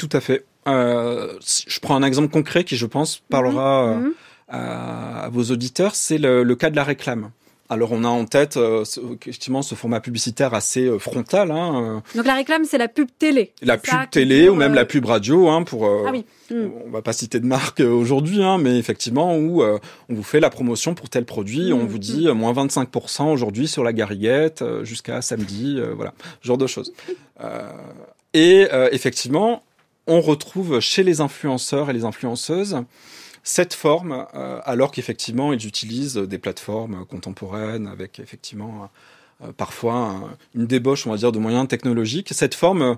[0.00, 0.44] Tout à fait.
[0.68, 4.14] Euh, je prends un exemple concret qui, je pense, parlera mhm.
[4.52, 5.94] euh, à, vos auditeurs.
[5.94, 7.30] C'est le, le, cas de la réclame.
[7.68, 8.84] Alors on a en tête euh,
[9.22, 11.50] effectivement ce format publicitaire assez euh, frontal.
[11.50, 13.52] Hein, Donc la réclame c'est la pub télé.
[13.62, 15.86] La pub télé ou même la pub radio hein, pour.
[15.86, 16.26] ah oui.
[16.50, 16.68] Hmm.
[16.84, 20.50] On va pas citer de marque aujourd'hui, hein, mais effectivement où on vous fait la
[20.50, 22.32] promotion pour tel produit, on hmm, vous dit hmm.
[22.32, 26.92] moins 25% aujourd'hui sur la gariguette jusqu'à samedi, voilà, ce genre de choses.
[28.34, 29.62] et effectivement,
[30.06, 32.84] on retrouve chez les influenceurs et les influenceuses
[33.44, 38.88] cette forme, euh, alors qu'effectivement ils utilisent des plateformes contemporaines avec effectivement
[39.42, 42.96] euh, parfois une débauche, on va dire, de moyens technologiques, cette forme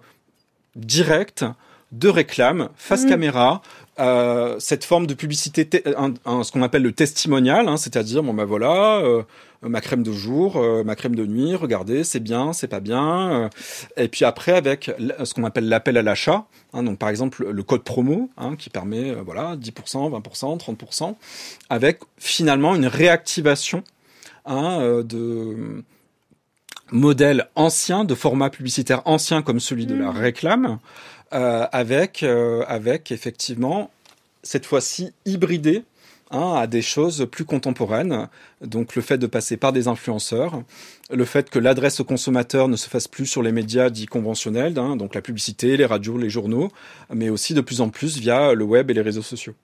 [0.76, 1.44] directe
[1.98, 3.08] de réclame face mmh.
[3.08, 3.62] caméra,
[4.00, 8.98] euh, cette forme de publicité, ce qu'on appelle le testimonial, hein, c'est-à-dire bon ben voilà,
[8.98, 9.22] euh,
[9.62, 13.48] ma crème de jour, euh, ma crème de nuit, regardez, c'est bien, c'est pas bien,
[13.96, 14.90] et puis après avec
[15.22, 18.68] ce qu'on appelle l'appel à l'achat, hein, donc par exemple le code promo hein, qui
[18.68, 21.14] permet voilà 10%, 20%, 30%,
[21.70, 23.84] avec finalement une réactivation
[24.46, 25.84] de
[26.90, 30.16] modèles anciens, de formats publicitaires anciens comme celui de la mmh.
[30.16, 30.78] réclame.
[31.32, 33.90] Euh, avec, euh, avec effectivement
[34.44, 35.82] cette fois-ci hybridé
[36.30, 38.28] hein, à des choses plus contemporaines.
[38.60, 40.62] Donc le fait de passer par des influenceurs,
[41.10, 44.78] le fait que l'adresse au consommateur ne se fasse plus sur les médias dits conventionnels,
[44.78, 46.70] hein, donc la publicité, les radios, les journaux,
[47.12, 49.54] mais aussi de plus en plus via le web et les réseaux sociaux.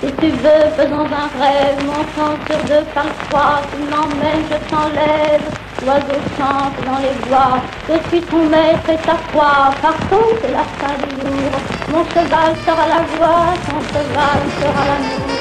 [0.00, 5.71] Si tu veux, faisons un rêve, montant sur deux par trois, tu m'emmènes, je t'enlève,
[5.84, 10.64] l'oiseau chante dans les bois, je suis ton maître et ta proie, partons, c'est la
[10.78, 11.50] fin du jour,
[11.90, 15.31] mon cheval sera la voix, ton cheval sera l'amour.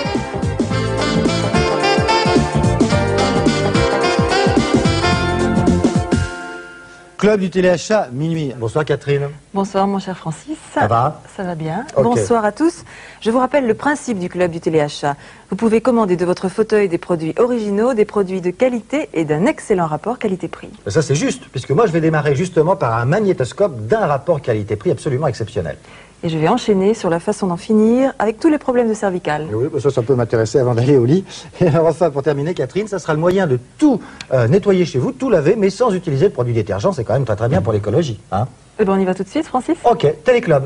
[7.22, 8.52] Club du téléachat, minuit.
[8.58, 9.30] Bonsoir Catherine.
[9.54, 10.58] Bonsoir mon cher Francis.
[10.74, 11.86] Ça va Ça va bien.
[11.96, 12.84] Bonsoir à tous.
[13.22, 15.16] Je vous rappelle le principe du club du téléachat.
[15.52, 19.46] Vous pouvez commander de votre fauteuil des produits originaux, des produits de qualité et d'un
[19.46, 20.72] excellent rapport qualité-prix.
[20.88, 24.90] Ça c'est juste, puisque moi je vais démarrer justement par un magnétoscope d'un rapport qualité-prix
[24.90, 25.78] absolument exceptionnel.
[26.24, 29.48] Et je vais enchaîner sur la façon d'en finir avec tous les problèmes de cervicales.
[29.52, 31.26] Oui, bah ça, ça peut m'intéresser avant d'aller au lit.
[31.62, 34.00] Et alors, enfin, pour terminer, Catherine, ça sera le moyen de tout
[34.32, 36.94] euh, nettoyer chez vous, tout laver, mais sans utiliser de produits détergents.
[36.94, 38.20] C'est quand même très très bien pour l'écologie.
[38.32, 38.48] Hein
[38.80, 40.66] Eh ben on y va tout de suite, Francis ok, Téléclub.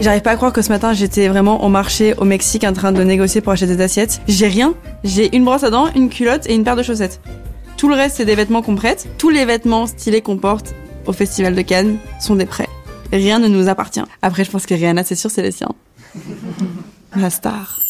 [0.00, 2.92] J'arrive pas à croire que ce matin j'étais vraiment au marché au Mexique en train
[2.92, 4.20] de négocier pour acheter des assiettes.
[4.28, 4.74] J'ai rien.
[5.04, 7.20] J'ai une brosse à dents, une culotte et une paire de chaussettes.
[7.76, 9.06] Tout le reste c'est des vêtements qu'on prête.
[9.18, 10.74] Tous les vêtements stylés qu'on porte
[11.06, 12.68] au festival de Cannes sont des prêts.
[13.12, 14.02] Rien ne nous appartient.
[14.22, 15.72] Après je pense que Rihanna c'est sûr c'est les siens.
[17.16, 17.80] La star.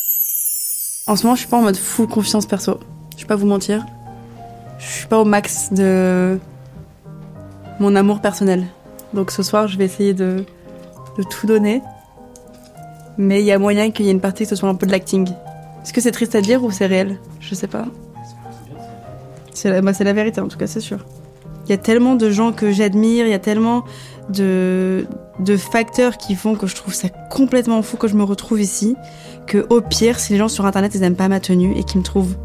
[1.06, 2.78] En ce moment je suis pas en mode full confiance perso.
[3.16, 3.84] Je vais pas vous mentir.
[4.78, 6.38] Je suis pas au max de
[7.80, 8.64] mon amour personnel.
[9.14, 10.44] Donc ce soir je vais essayer de
[11.16, 11.82] de tout donner.
[13.18, 14.86] Mais il y a moyen qu'il y ait une partie que ce soit un peu
[14.86, 15.28] de l'acting.
[15.82, 17.18] Est-ce que c'est triste à dire ou c'est réel?
[17.40, 17.86] Je sais pas.
[19.54, 20.98] C'est la, bah, c'est la vérité en tout cas, c'est sûr.
[21.64, 23.84] Il y a tellement de gens que j'admire, il y a tellement
[24.28, 25.06] de,
[25.56, 28.96] facteurs qui font que je trouve ça complètement fou que je me retrouve ici,
[29.46, 32.00] que au pire, si les gens sur internet ils aiment pas ma tenue et qu'ils
[32.00, 32.36] me trouvent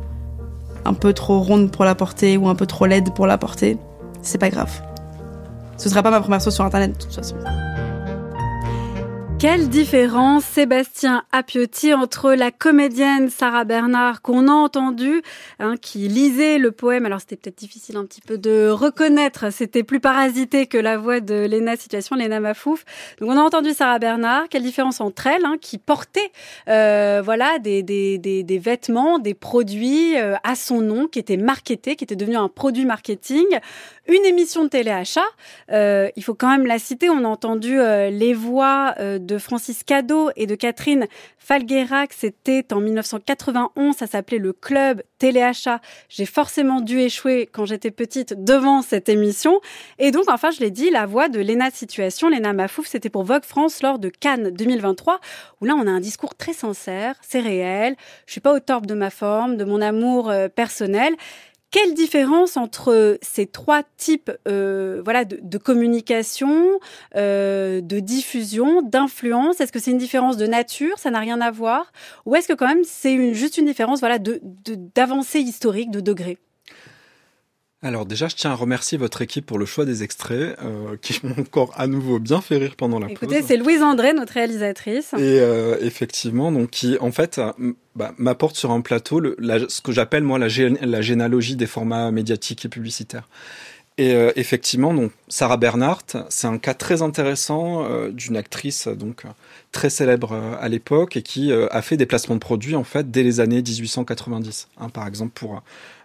[0.85, 3.77] un peu trop ronde pour la porter ou un peu trop laide pour la porter,
[4.21, 4.71] c'est pas grave.
[5.77, 7.35] Ce sera pas ma première sauce sur internet de toute façon.
[9.41, 15.23] Quelle différence, Sébastien Appiotti, entre la comédienne Sarah Bernard qu'on a entendue,
[15.57, 17.07] hein, qui lisait le poème?
[17.07, 21.21] Alors c'était peut-être difficile un petit peu de reconnaître, c'était plus parasité que la voix
[21.21, 22.85] de Léna Situation, Léna Mafouf.
[23.19, 24.43] Donc on a entendu Sarah Bernard.
[24.47, 26.31] Quelle différence entre elles, hein, qui portait
[26.67, 31.37] euh, voilà des, des, des, des vêtements, des produits euh, à son nom, qui étaient
[31.37, 33.47] marketés, qui étaient devenus un produit marketing.
[34.11, 35.23] Une émission de téléachat,
[35.71, 37.09] euh, il faut quand même la citer.
[37.09, 42.11] On a entendu euh, les voix euh, de Francis Cadeau et de Catherine Falguerac.
[42.11, 43.95] C'était en 1991.
[43.95, 45.79] Ça s'appelait le Club Téléachat.
[46.09, 49.61] J'ai forcément dû échouer quand j'étais petite devant cette émission.
[49.97, 53.23] Et donc, enfin, je l'ai dit, la voix de Léna Situation, Léna Mafouf, c'était pour
[53.23, 55.21] Vogue France lors de Cannes 2023,
[55.61, 57.95] où là, on a un discours très sincère, c'est réel.
[58.25, 61.13] Je suis pas au torbe de ma forme, de mon amour euh, personnel.
[61.71, 66.79] Quelle différence entre ces trois types euh, voilà, de, de communication,
[67.15, 69.61] euh, de diffusion, d'influence?
[69.61, 70.99] Est-ce que c'est une différence de nature?
[70.99, 71.93] Ça n'a rien à voir?
[72.25, 75.91] Ou est-ce que quand même c'est une, juste une différence voilà, de, de, d'avancée historique,
[75.91, 76.37] de degré?
[77.83, 81.19] Alors déjà, je tiens à remercier votre équipe pour le choix des extraits, euh, qui
[81.23, 83.45] m'ont encore à nouveau bien fait rire pendant la Écoutez, pause.
[83.47, 85.13] c'est Louise André, notre réalisatrice.
[85.13, 89.67] Et euh, effectivement, donc qui en fait m- bah, m'apporte sur un plateau le, la-
[89.67, 93.27] ce que j'appelle moi la, gé- la généalogie des formats médiatiques et publicitaires.
[94.01, 99.25] Et euh, effectivement, donc Sarah Bernhardt, c'est un cas très intéressant euh, d'une actrice donc
[99.71, 103.11] très célèbre euh, à l'époque et qui a fait des placements de produits en fait
[103.11, 104.69] dès les années 1890.
[104.79, 105.61] hein, par exemple pour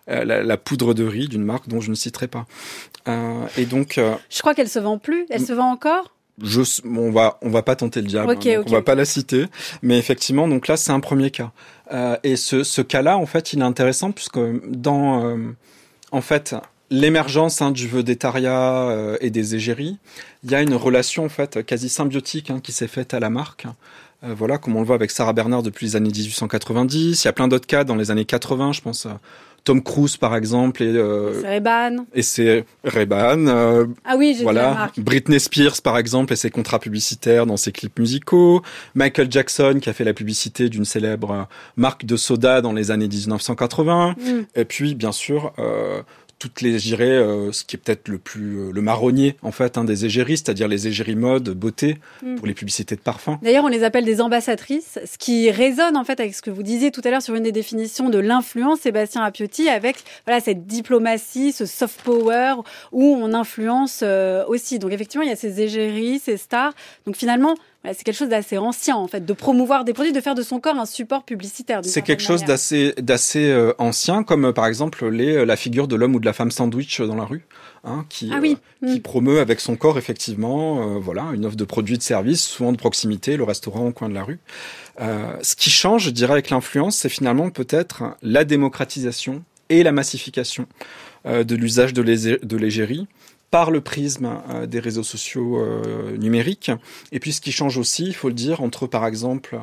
[0.09, 2.45] la, la poudre de riz d'une marque dont je ne citerai pas.
[3.57, 5.25] Et donc Je crois qu'elle se vend plus.
[5.31, 6.13] Elle se vend encore?
[6.43, 8.83] Je, bon, on va, on va pas tenter le diable, hein, donc ok, on va
[8.83, 9.47] pas la citer,
[9.81, 11.51] mais effectivement, donc là, c'est un premier cas.
[12.25, 15.39] Et ce, ce cas-là, en fait, il est intéressant puisque dans,
[16.13, 16.55] en fait,
[16.91, 19.99] l'émergence hein, du vedettariat euh, et des égéries,
[20.45, 23.31] il y a une relation en fait quasi symbiotique hein, qui s'est faite à la
[23.31, 23.67] marque.
[24.25, 27.23] Euh, voilà, comme on le voit avec Sarah Bernard depuis les années 1890.
[27.23, 29.07] Il y a plein d'autres cas dans les années 80, je pense.
[29.07, 29.21] à
[29.65, 32.07] Tom Cruise, par exemple, et, euh, C'est Reban.
[32.15, 33.49] et c'est Ray-Ban.
[33.49, 35.01] euh, Ah oui, j'ai dit la voilà, marque.
[35.01, 38.63] Britney Spears par exemple et ses contrats publicitaires dans ses clips musicaux,
[38.95, 41.43] Michael Jackson qui a fait la publicité d'une célèbre euh,
[41.77, 44.31] marque de soda dans les années 1980, Mm.
[44.55, 46.01] et puis bien sûr euh,
[46.39, 49.53] toutes les, je dirais, euh, ce qui est peut-être le plus euh, le marronnier en
[49.53, 52.37] fait hein, des égéries, c'est-à-dire les égéries mode, beauté Mm.
[52.37, 53.39] pour les publicités de parfums.
[53.43, 56.63] D'ailleurs, on les appelle des ambassadrices, ce qui résonne en fait avec ce que vous
[56.63, 59.97] disiez tout à l'heure sur une des définitions de l'influence, Sébastien Appiotti, avec
[60.27, 62.55] voilà cette diplomatie, ce soft power
[62.93, 64.79] où on influence euh, aussi.
[64.79, 66.73] Donc effectivement, il y a ces égéries, ces stars.
[67.07, 67.55] Donc finalement,
[67.95, 70.61] c'est quelque chose d'assez ancien en fait, de promouvoir des produits, de faire de son
[70.61, 71.81] corps un support publicitaire.
[71.85, 75.97] C'est quelque chose d'assez d'assez euh, ancien, comme euh, par exemple les, la figure de
[75.97, 77.45] l'homme ou de la femme sandwich dans la rue,
[77.85, 78.57] hein, qui ah oui.
[78.87, 79.03] qui mm.
[79.03, 83.37] promeut avec son corps effectivement, voilà, une offre de produits de services, souvent de proximité,
[83.37, 84.39] le restaurant au coin de la rue.
[84.99, 90.67] ce qui change, je dirais, avec l'influence, c'est finalement peut-être la démocratisation et la massification
[91.25, 93.09] de l'usage de l'égérie
[93.57, 96.71] par le prisme euh, des réseaux sociaux euh, numériques.
[97.11, 99.59] Et puis ce qui change aussi, il faut le dire, entre par exemple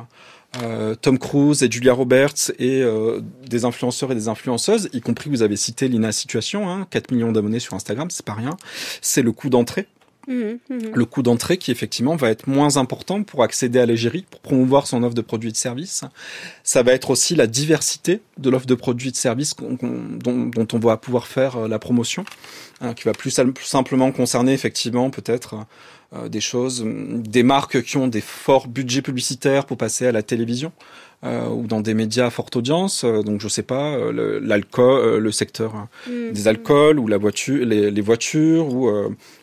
[0.64, 2.82] euh, Tom Cruise et Julia Roberts et
[3.48, 7.30] des influenceurs et des influenceuses, y compris vous avez cité Lina Situation, hein, 4 millions
[7.30, 8.56] d'abonnés sur Instagram, c'est pas rien.
[9.00, 9.86] C'est le coût d'entrée.
[10.26, 10.34] Mmh,
[10.70, 10.78] mmh.
[10.94, 14.86] Le coût d'entrée qui effectivement va être moins important pour accéder à l'égérie, pour promouvoir
[14.86, 16.04] son offre de produits et de services.
[16.62, 20.78] Ça va être aussi la diversité de l'offre de produits et de services dont, on
[20.78, 22.24] va pouvoir faire la promotion.
[22.80, 23.30] Hein, qui va plus,
[23.62, 25.58] simplement concerner effectivement peut-être euh,
[26.28, 30.72] des choses, des marques qui ont des forts budgets publicitaires pour passer à la télévision.
[31.24, 35.32] Euh, ou dans des médias à forte audience, euh, donc je sais pas, l'alcool, le
[35.32, 36.32] secteur mm.
[36.32, 38.90] des alcools ou la voiture, les, les voitures ou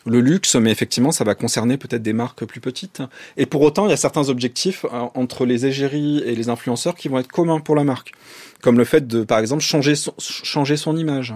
[0.06, 3.02] le luxe, mais effectivement ça va concerner peut-être des marques plus petites.
[3.36, 7.08] Et pour autant, il y a certains objectifs entre les égéries et les influenceurs qui
[7.08, 8.12] vont être communs pour la marque,
[8.60, 11.34] comme le fait de, par exemple, changer son, changer son image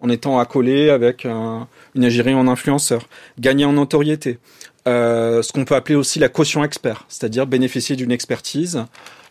[0.00, 3.08] en étant accolé avec une égérie en influenceur,
[3.38, 4.38] gagner en notoriété.
[4.88, 8.84] Euh, ce qu'on peut appeler aussi la caution expert, c'est-à-dire bénéficier d'une expertise.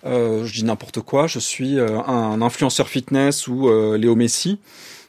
[0.05, 4.59] Euh, je dis n'importe quoi, je suis euh, un influenceur fitness ou Léo Messi.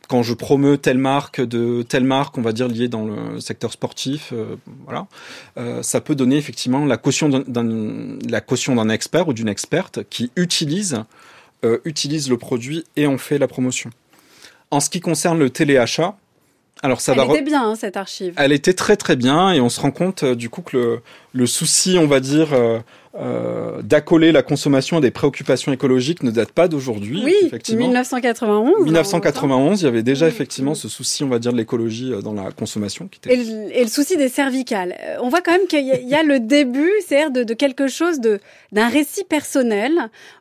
[0.08, 3.72] Quand je promeux telle marque de telle marque, on va dire liée dans le secteur
[3.72, 4.34] sportif,
[4.84, 5.06] voilà,
[5.80, 11.02] ça peut donner effectivement la caution d'un expert ou d'une experte qui utilise
[11.84, 13.90] utilise le produit et en fait la promotion.
[14.72, 16.16] En ce qui concerne le téléachat,
[16.82, 17.24] alors ça Elle va.
[17.24, 18.34] Elle était bien hein, cette archive.
[18.36, 21.02] Elle était très très bien et on se rend compte euh, du coup que le,
[21.32, 22.78] le souci, on va dire, euh,
[23.14, 27.20] euh, d'accoler la consommation à des préoccupations écologiques ne date pas d'aujourd'hui.
[27.22, 27.84] Oui, effectivement.
[27.84, 28.84] 1991.
[28.84, 32.32] 1991, il y avait déjà effectivement ce souci, on va dire, de l'écologie euh, dans
[32.32, 33.08] la consommation.
[33.08, 33.34] Qui était...
[33.34, 34.96] et, le, et, le, souci des cervicales.
[35.20, 38.18] On voit quand même qu'il y, y, a le début, c'est-à-dire de, de, quelque chose
[38.18, 38.40] de
[38.72, 39.92] d'un récit personnel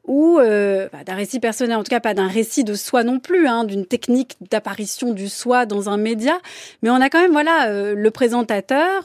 [0.07, 3.19] ou euh, bah, d'un récit personnel, en tout cas pas d'un récit de soi non
[3.19, 6.39] plus, hein, d'une technique d'apparition du soi dans un média.
[6.81, 9.03] Mais on a quand même voilà euh, le présentateur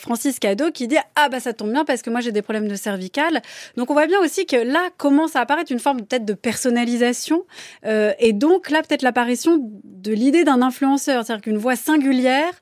[0.00, 2.68] Francis Cadeau qui dit ah bah ça tombe bien parce que moi j'ai des problèmes
[2.68, 3.42] de cervicales
[3.76, 7.44] donc on voit bien aussi que là commence à apparaître une forme peut-être de personnalisation
[7.84, 12.52] euh, et donc là peut-être l'apparition de l'idée d'un influenceur, c'est-à-dire qu'une voix singulière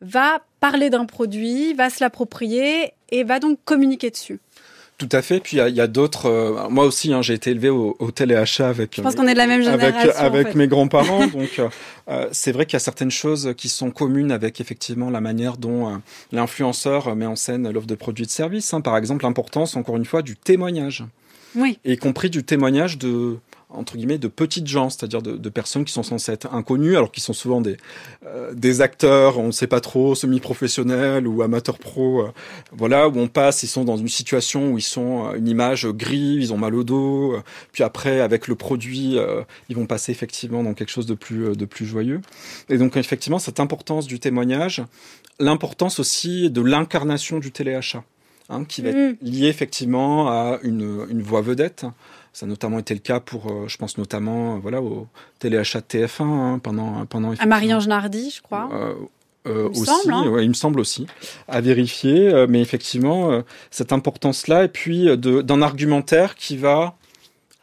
[0.00, 4.40] va parler d'un produit, va se l'approprier et va donc communiquer dessus.
[4.98, 5.38] Tout à fait.
[5.38, 6.26] Puis il y a, d'autres.
[6.26, 8.96] Euh, moi aussi, hein, j'ai été élevé au, au téléachat avec.
[8.96, 10.10] Je pense qu'on est de la même génération.
[10.10, 11.28] Avec, avec mes grands-parents.
[11.28, 11.68] donc euh,
[12.08, 15.56] euh, c'est vrai qu'il y a certaines choses qui sont communes avec effectivement la manière
[15.56, 16.00] dont
[16.32, 18.74] l'influenceur met en scène l'offre de produits et de services.
[18.74, 18.80] Hein.
[18.80, 21.04] Par exemple, l'importance, encore une fois, du témoignage.
[21.54, 21.78] Oui.
[21.84, 23.38] Y compris du témoignage de
[23.70, 27.12] entre guillemets de petites gens, c'est-à-dire de, de, personnes qui sont censées être inconnues, alors
[27.12, 27.76] qu'ils sont souvent des
[28.26, 32.32] euh, des acteurs, on ne sait pas trop, semi-professionnels ou amateurs pro, euh,
[32.72, 35.86] voilà, où on passe, ils sont dans une situation où ils sont euh, une image
[35.86, 37.36] gris, ils ont mal au dos,
[37.72, 39.18] puis après avec le produit,
[39.68, 42.20] ils vont passer effectivement dans quelque chose de plus de plus joyeux.
[42.68, 44.82] Et donc effectivement cette importance du témoignage,
[45.38, 48.04] l'importance aussi de l'incarnation du téléachat.
[48.50, 49.26] Hein, qui va être mmh.
[49.26, 51.84] lié effectivement à une, une voix vedette,
[52.38, 55.08] ça a notamment été le cas pour, euh, je pense notamment, euh, voilà, au
[55.40, 57.32] téléachat TF1 hein, pendant pendant.
[57.36, 58.70] À Marie-Ange Nardi, je crois.
[58.72, 58.94] Euh,
[59.48, 60.28] euh, il aussi, semble, hein.
[60.28, 61.08] ouais, il me semble aussi,
[61.48, 62.46] à vérifier.
[62.48, 66.94] mais effectivement, cette importance-là, et puis d'un argumentaire qui va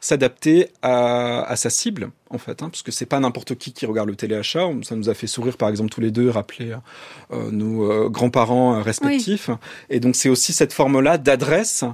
[0.01, 3.85] s'adapter à, à, sa cible, en fait, hein, parce que c'est pas n'importe qui qui
[3.85, 4.67] regarde le téléachat.
[4.81, 6.75] Ça nous a fait sourire, par exemple, tous les deux, rappeler
[7.31, 9.47] euh, nos grands-parents respectifs.
[9.47, 9.55] Oui.
[9.89, 11.85] Et donc, c'est aussi cette forme-là d'adresse.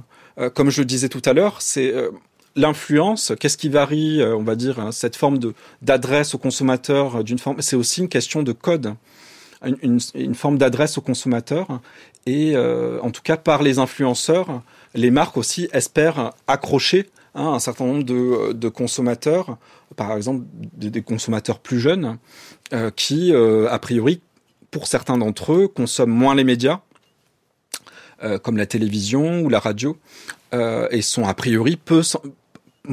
[0.54, 1.92] comme je le disais tout à l'heure, c'est
[2.56, 5.38] l'influence, qu'est-ce qui varie, euh, on va dire, hein, cette forme
[5.80, 8.94] d'adresse au consommateur euh, d'une forme, c'est aussi une question de code,
[9.64, 11.80] une, une, une forme d'adresse au consommateur.
[12.26, 14.62] Et euh, en tout cas, par les influenceurs,
[14.94, 19.56] les marques aussi espèrent accrocher hein, un certain nombre de, de, consommateurs,
[19.96, 22.18] par exemple des, consommateurs plus jeunes,
[22.96, 24.20] qui, a priori,
[24.70, 26.80] pour certains d'entre eux, consomment moins les médias,
[28.42, 29.98] comme la télévision ou la radio,
[30.52, 32.02] et sont a priori peu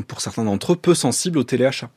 [0.07, 1.89] pour certains d'entre eux, peu sensibles au téléachat.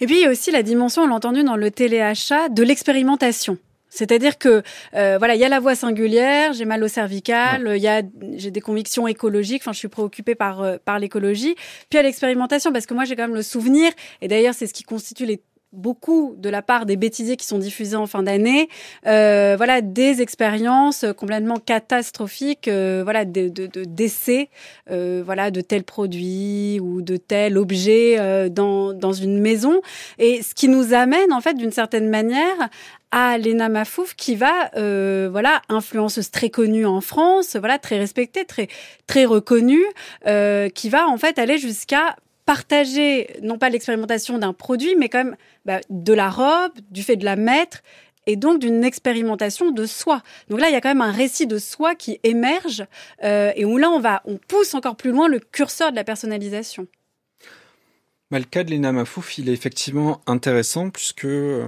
[0.00, 2.62] Et puis il y a aussi la dimension, on l'a entendu dans le téléachat, de
[2.62, 3.58] l'expérimentation.
[3.88, 4.62] C'est-à-dire que
[4.94, 8.02] euh, voilà, il y a la voix singulière, j'ai mal au cervical, il y a
[8.36, 11.56] j'ai des convictions écologiques, enfin je suis préoccupée par euh, par l'écologie,
[11.90, 14.72] puis à l'expérimentation parce que moi j'ai quand même le souvenir et d'ailleurs c'est ce
[14.72, 18.68] qui constitue les beaucoup de la part des bêtisiers qui sont diffusés en fin d'année,
[19.06, 24.50] euh, voilà des expériences complètement catastrophiques, euh, voilà de, de, d'essais,
[24.90, 29.80] euh, voilà de tels produits ou de tel objet euh, dans dans une maison,
[30.18, 32.68] et ce qui nous amène en fait d'une certaine manière
[33.10, 38.44] à Léna Mafouf qui va euh, voilà influenceuse très connue en France voilà très respectée
[38.46, 38.68] très
[39.06, 39.84] très reconnue
[40.26, 42.16] euh, qui va en fait aller jusqu'à
[42.52, 47.16] partager non pas l'expérimentation d'un produit mais quand même bah, de la robe du fait
[47.16, 47.82] de la mettre
[48.26, 50.22] et donc d'une expérimentation de soi.
[50.48, 52.84] Donc là, il y a quand même un récit de soi qui émerge
[53.24, 56.04] euh, et où là, on va, on pousse encore plus loin le curseur de la
[56.04, 56.86] personnalisation.
[58.32, 61.66] Bah, le cas de Lena Mafouf, il est effectivement intéressant puisque, euh,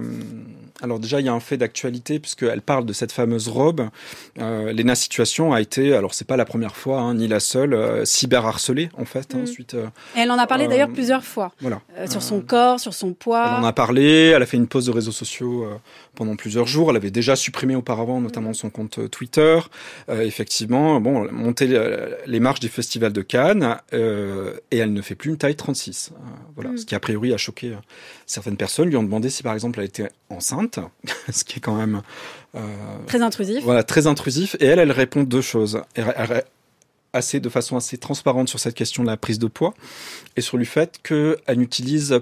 [0.81, 3.87] alors déjà, il y a un fait d'actualité puisqu'elle parle de cette fameuse robe.
[4.39, 7.75] Euh, Lena Situation a été, alors c'est pas la première fois, hein, ni la seule,
[7.75, 9.35] euh, cyberharcelée en fait.
[9.35, 9.45] Hein, Mm.
[9.45, 9.85] suite, euh,
[10.15, 11.51] elle en a parlé Euh, d'ailleurs plusieurs fois.
[11.61, 11.81] voilà.
[11.99, 13.45] Euh, sur son corps, sur son poids.
[13.59, 15.75] Elle en a parlé, elle a fait une pause de réseaux sociaux euh,
[16.15, 16.89] pendant plusieurs jours.
[16.89, 19.59] Elle avait déjà supprimé auparavant, notamment son compte euh, Twitter.
[20.09, 21.67] Euh, effectivement, bon, monter
[22.25, 26.11] les, marches du Festival de Cannes euh, et elle ne fait plus une taille 36.
[26.55, 26.77] Voilà, Mm.
[26.77, 27.77] ce qui a priori a choqué euh,
[28.25, 28.89] certaines personnes.
[28.89, 30.79] Lui ont demandé si par exemple elle était enceinte,
[31.31, 32.01] ce qui est quand même
[32.55, 32.61] euh,
[33.07, 33.63] Très intrusif.
[33.63, 34.55] voilà très intrusif.
[34.59, 35.81] Et elle, elle répond deux choses.
[35.95, 36.43] Elle, elle-
[37.13, 39.73] assez de façon assez transparente sur cette question de la prise de poids
[40.35, 42.19] et sur le fait qu'elle utilise,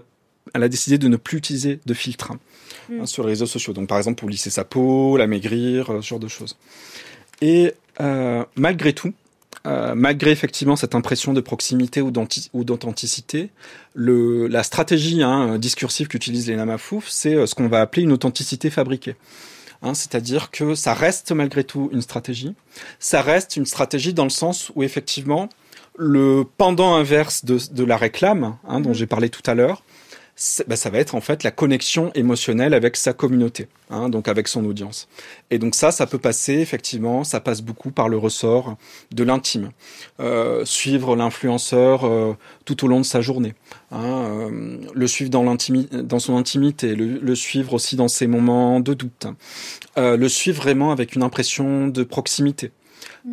[0.54, 2.40] elle a décidé de ne plus utiliser de filtre hein,
[2.90, 3.02] Mm.
[3.02, 3.74] hein, sur les réseaux sociaux.
[3.74, 6.58] Donc par exemple pour lisser sa peau, la maigrir, euh, ce genre de choses.
[7.42, 9.14] Et euh, malgré tout,
[9.66, 13.50] euh, malgré effectivement cette impression de proximité ou d'authenticité,
[13.96, 18.70] la stratégie hein, discursive qu'utilise les Namafouf, c'est euh, ce qu'on va appeler une authenticité
[18.70, 19.16] fabriquée.
[19.82, 22.56] Hein, C'est-à-dire que ça reste malgré tout une stratégie.
[23.00, 25.50] Ça reste une stratégie dans le sens où effectivement
[25.96, 29.84] le pendant inverse de, de la réclame, hein, dont j'ai parlé tout à l'heure,
[30.68, 34.48] bah, ça va être en fait la connexion émotionnelle avec sa communauté, hein, donc avec
[34.48, 35.08] son audience.
[35.52, 38.76] Et donc ça, ça peut passer effectivement, ça passe beaucoup par le ressort
[39.12, 39.70] de l'intime.
[40.20, 43.54] Euh, suivre l'influenceur euh, tout au long de sa journée,
[43.92, 48.80] hein, euh, le suivre dans, dans son intimité, le, le suivre aussi dans ses moments
[48.80, 49.28] de doute,
[49.98, 52.72] euh, le suivre vraiment avec une impression de proximité.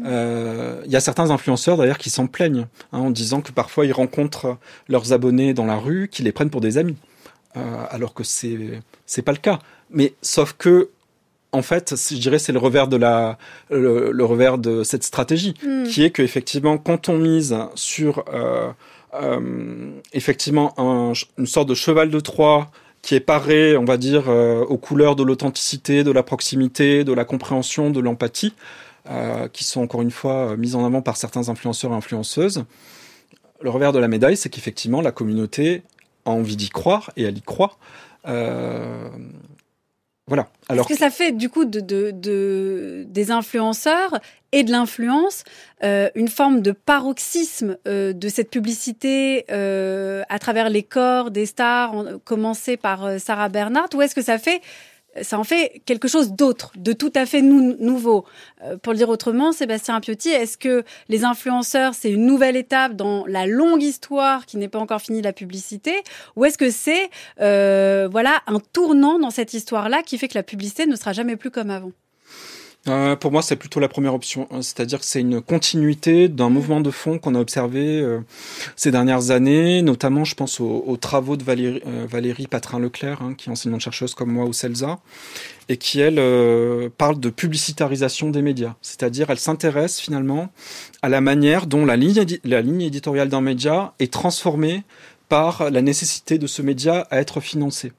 [0.04, 3.86] Euh, Il y a certains influenceurs d'ailleurs qui s'en plaignent hein, en disant que parfois
[3.86, 4.56] ils rencontrent
[4.88, 6.96] leurs abonnés dans la rue, qui les prennent pour des amis,
[7.56, 7.60] euh,
[7.90, 9.58] alors que c'est c'est pas le cas.
[9.90, 10.90] Mais sauf que
[11.52, 13.36] en fait, je dirais c'est le revers de la
[13.70, 15.84] le, le revers de cette stratégie, Mm.
[15.84, 18.70] qui est que effectivement quand on mise sur euh,
[19.20, 22.70] euh, effectivement un, une sorte de cheval de Troie
[23.02, 27.14] qui est paré, on va dire, euh, aux couleurs de l'authenticité, de la proximité, de
[27.14, 28.52] la compréhension, de l'empathie,
[29.10, 32.64] euh, qui sont encore une fois euh, mises en avant par certains influenceurs et influenceuses.
[33.60, 35.82] Le revers de la médaille, c'est qu'effectivement, la communauté
[36.24, 37.76] a envie d'y croire et elle y croit.
[38.28, 39.08] Euh,
[40.26, 40.48] voilà.
[40.68, 44.20] Alors, Est-ce que ça fait du coup de, de, de- des influenceurs
[44.52, 45.42] et de l'influence
[45.82, 52.76] une forme de paroxysme de cette publicité à travers les corps des stars, en, commencé
[52.76, 54.60] par Sarah Bernhardt, ou est-ce que ça fait
[55.22, 58.24] ça en fait quelque chose d'autre, de tout à fait nou- nouveau.
[58.62, 62.94] Euh, pour le dire autrement, Sébastien Apiotti, est-ce que les influenceurs, c'est une nouvelle étape
[62.94, 65.94] dans la longue histoire qui n'est pas encore finie de la publicité,
[66.36, 70.42] ou est-ce que c'est euh, voilà un tournant dans cette histoire-là qui fait que la
[70.44, 71.92] publicité ne sera jamais plus comme avant?
[72.88, 74.48] Euh, pour moi, c'est plutôt la première option.
[74.52, 78.20] Euh, C'est-à-dire que c'est une continuité d'un mouvement de fond qu'on a observé euh,
[78.74, 83.48] ces dernières années, notamment, je pense aux, aux travaux de Valérie, euh, Patrin-Leclerc, hein, qui
[83.48, 84.98] est enseignante-chercheuse comme moi au CELSA,
[85.68, 86.20] et qui, elle,
[86.96, 88.74] parle de publicitarisation des médias.
[88.80, 90.50] C'est-à-dire, elle s'intéresse finalement
[91.02, 94.82] à la manière dont la ligne éditoriale d'un média est transformée
[95.28, 97.92] par la nécessité de ce média à être financé.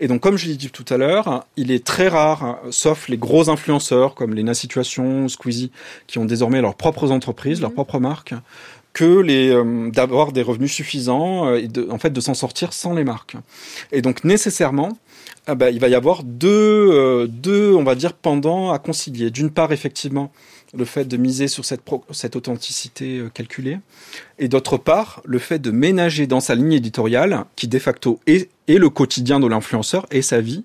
[0.00, 3.18] Et donc, comme je l'ai dit tout à l'heure, il est très rare, sauf les
[3.18, 5.70] gros influenceurs comme Lena Situation, Squeezie,
[6.06, 8.34] qui ont désormais leurs propres entreprises, leurs propres marques,
[8.92, 12.72] que les euh, d'avoir des revenus suffisants euh, et de, en fait de s'en sortir
[12.72, 13.36] sans les marques.
[13.92, 14.98] Et donc nécessairement,
[15.46, 19.30] ah bah, il va y avoir deux, euh, deux, on va dire, pendant à concilier.
[19.30, 20.32] D'une part, effectivement,
[20.72, 23.78] le fait de miser sur cette, pro- cette authenticité euh, calculée,
[24.38, 28.50] et d'autre part, le fait de ménager dans sa ligne éditoriale, qui de facto est,
[28.68, 30.62] est le quotidien de l'influenceur et sa vie,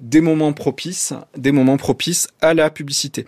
[0.00, 3.26] des moments propices, des moments propices à la publicité.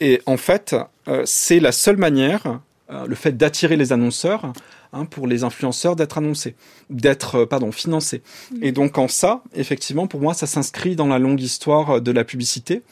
[0.00, 0.76] Et en fait,
[1.08, 2.60] euh, c'est la seule manière,
[2.90, 4.52] euh, le fait d'attirer les annonceurs,
[4.92, 6.54] hein, pour les influenceurs d'être annoncés,
[6.88, 8.22] d'être, euh, pardon, financés.
[8.62, 12.22] Et donc en ça, effectivement, pour moi, ça s'inscrit dans la longue histoire de la
[12.24, 12.82] publicité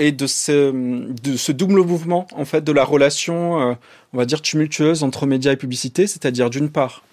[0.00, 3.74] et de ce, de ce double mouvement, en fait, de la relation, euh,
[4.12, 7.04] on va dire, tumultueuse entre médias et publicité, c'est-à-dire d'une part,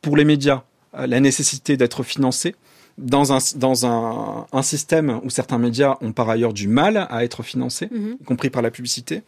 [0.00, 0.62] pour les médias,
[0.98, 2.54] euh, la nécessité d'être financés,
[2.98, 7.24] dans un dans un, un système où certains médias ont par ailleurs du mal à
[7.24, 8.16] être financés, Mhm.
[8.20, 9.22] y compris par la publicité,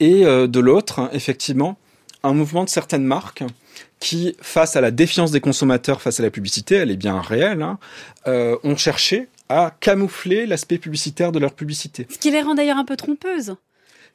[0.00, 1.76] et euh, de l'autre, effectivement,
[2.22, 3.44] un mouvement de certaines marques
[4.00, 7.62] qui, face à la défiance des consommateurs face à la publicité, elle est bien réelle,
[7.62, 7.78] hein,
[8.26, 12.06] euh, ont cherché à camoufler l'aspect publicitaire de leur publicité.
[12.10, 13.56] Ce qui les rend d'ailleurs un peu trompeuses.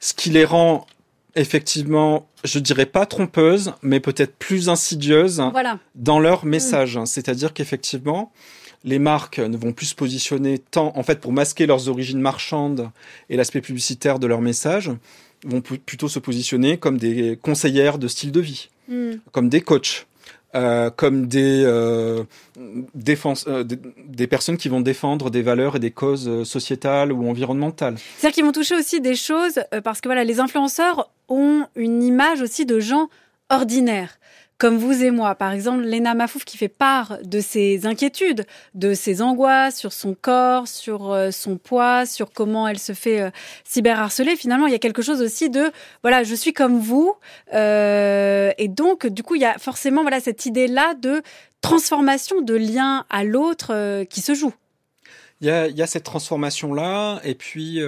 [0.00, 0.86] Ce qui les rend
[1.34, 5.78] effectivement, je dirais pas trompeuses, mais peut-être plus insidieuses Voilà.
[5.94, 6.98] dans leur message.
[7.04, 8.32] C'est-à-dire qu'effectivement,
[8.84, 12.90] les marques ne vont plus se positionner tant, en fait, pour masquer leurs origines marchandes
[13.30, 14.90] et l'aspect publicitaire de leur message,
[15.44, 19.16] vont plutôt se positionner comme des conseillères de style de vie, Mm.
[19.32, 20.06] comme des coachs.
[20.54, 22.24] Euh, comme des, euh,
[22.94, 27.96] défense, euh, des, personnes qui vont défendre des valeurs et des causes sociétales ou environnementales.
[28.16, 32.40] C'est-à-dire qu'ils vont toucher aussi des choses parce que voilà, les influenceurs ont une image
[32.40, 33.10] aussi de gens
[33.50, 34.18] ordinaires.
[34.58, 38.44] Comme vous et moi, par exemple, Léna Mafouf qui fait part de ses inquiétudes,
[38.74, 43.20] de ses angoisses sur son corps, sur euh, son poids, sur comment elle se fait
[43.20, 43.30] euh,
[43.62, 44.34] cyberharceler.
[44.34, 45.70] Finalement, il y a quelque chose aussi de,
[46.02, 47.14] voilà, je suis comme vous.
[47.54, 51.22] euh, et donc, du coup, il y a forcément voilà, cette idée-là de
[51.60, 54.54] transformation de lien à l'autre euh, qui se joue.
[55.40, 57.80] Il y a, il y a cette transformation-là, et puis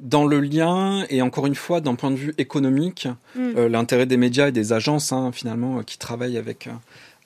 [0.00, 3.52] dans le lien, et encore une fois, d'un point de vue économique, Mm.
[3.56, 6.72] euh, l'intérêt des médias et des agences, hein, finalement, euh, qui travaillent avec, euh,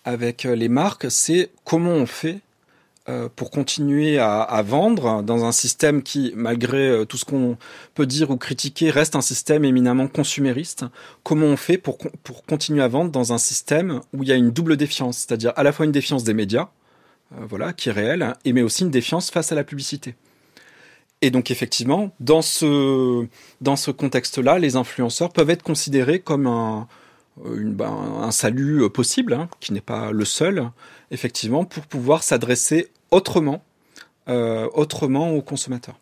[0.04, 2.40] avec les marques, c'est comment on fait
[3.34, 7.56] pour continuer à, à vendre dans un système qui, malgré tout ce qu'on
[7.94, 10.84] peut dire ou critiquer, reste un système éminemment consumériste.
[11.24, 14.36] Comment on fait pour, pour continuer à vendre dans un système où il y a
[14.36, 16.68] une double défiance, c'est-à-dire à la fois une défiance des médias,
[17.32, 20.14] voilà, qui est réelle, et mais aussi une défiance face à la publicité?
[21.22, 23.26] Et donc effectivement, dans ce
[23.90, 26.86] contexte-là, les influenceurs peuvent être considérés comme un
[27.40, 30.70] ben, salut euh, possible, hein, qui n'est pas le seul,
[31.10, 33.62] effectivement, pour pouvoir s'adresser autrement,
[34.28, 35.98] euh, autrement aux consommateurs.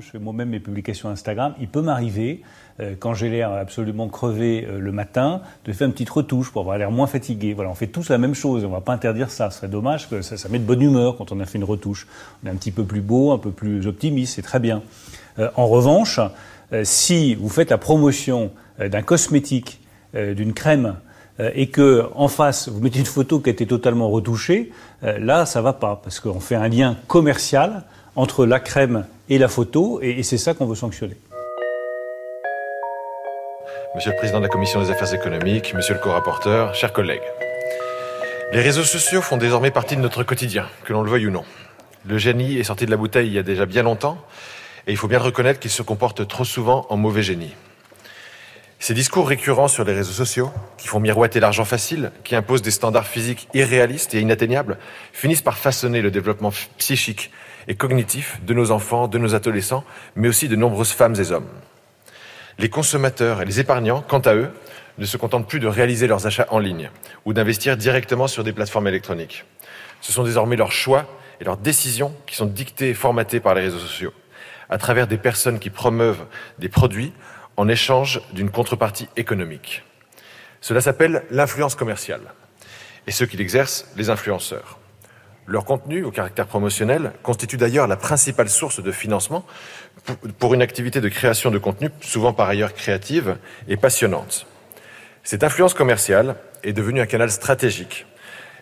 [0.00, 1.54] Je fais moi-même mes publications Instagram.
[1.60, 2.42] Il peut m'arriver,
[2.78, 6.60] euh, quand j'ai l'air absolument crevé euh, le matin, de faire une petite retouche pour
[6.62, 7.52] avoir l'air moins fatigué.
[7.52, 8.64] Voilà, on fait tous la même chose.
[8.64, 9.50] On va pas interdire ça.
[9.50, 12.06] Ce serait dommage que ça, ça de bonne humeur quand on a fait une retouche.
[12.42, 14.36] On est un petit peu plus beau, un peu plus optimiste.
[14.36, 14.82] C'est très bien.
[15.40, 16.20] Euh, en revanche,
[16.84, 19.80] si vous faites la promotion d'un cosmétique,
[20.14, 20.96] d'une crème,
[21.40, 24.70] et que en face vous mettez une photo qui a été totalement retouchée,
[25.02, 27.84] là ça va pas parce qu'on fait un lien commercial
[28.16, 31.16] entre la crème et la photo et, c'est ça qu'on veut sanctionner.
[33.94, 37.22] Monsieur le Président de la Commission des Affaires économiques, Monsieur le co-rapporteur, chers collègues.
[38.52, 41.44] Les réseaux sociaux font désormais partie de notre quotidien, que l'on le veuille ou non.
[42.06, 44.18] Le génie est sorti de la bouteille il y a déjà bien longtemps,
[44.86, 47.54] et il faut bien reconnaître qu'il se comporte trop souvent en mauvais génie.
[48.78, 52.70] Ces discours récurrents sur les réseaux sociaux, qui font miroiter l'argent facile, qui imposent des
[52.70, 54.78] standards physiques irréalistes et inatteignables,
[55.12, 57.32] finissent par façonner le développement psychique
[57.68, 59.84] et cognitif de nos enfants, de nos adolescents,
[60.16, 61.48] mais aussi de nombreuses femmes et hommes.
[62.58, 64.50] Les consommateurs et les épargnants, quant à eux,
[64.96, 66.90] ne se contentent plus de réaliser leurs achats en ligne
[67.24, 69.44] ou d'investir directement sur des plateformes électroniques.
[70.00, 71.06] Ce sont désormais leurs choix
[71.40, 74.12] et leurs décisions qui sont dictées et formatées par les réseaux sociaux,
[74.70, 76.24] à travers des personnes qui promeuvent
[76.58, 77.12] des produits
[77.56, 79.84] en échange d'une contrepartie économique.
[80.60, 82.22] Cela s'appelle l'influence commerciale.
[83.06, 84.77] Et ceux qui l'exercent, les influenceurs.
[85.50, 89.46] Leur contenu, au caractère promotionnel, constitue d'ailleurs la principale source de financement
[90.38, 94.46] pour- une activité de création de contenu, souvent par ailleurs créative et passionnante.
[95.24, 98.04] Cette influence commerciale est devenue un canal stratégique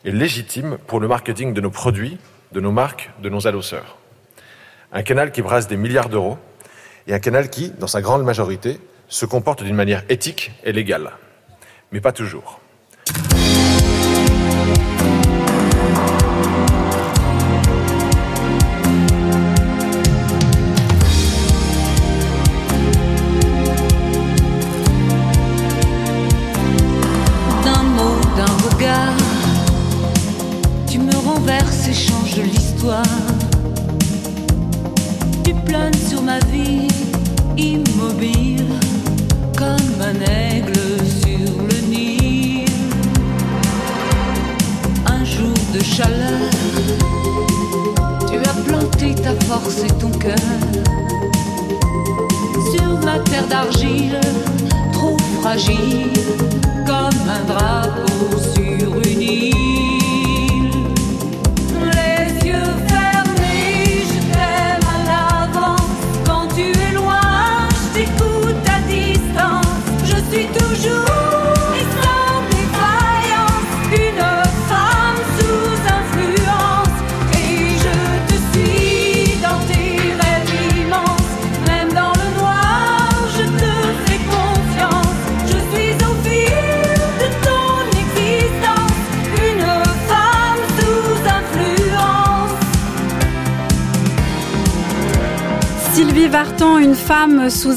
[0.04, 2.18] et légitime pour le marketing de nos produits,
[2.52, 3.98] de nos marques, de nos adosseurs.
[4.92, 6.38] Un canal qui brasse des milliards d'euros
[7.08, 8.78] et un canal qui, dans sa grande majorité,
[9.08, 11.10] se comporte d'une manière éthique et légale.
[11.90, 12.60] Mais pas toujours.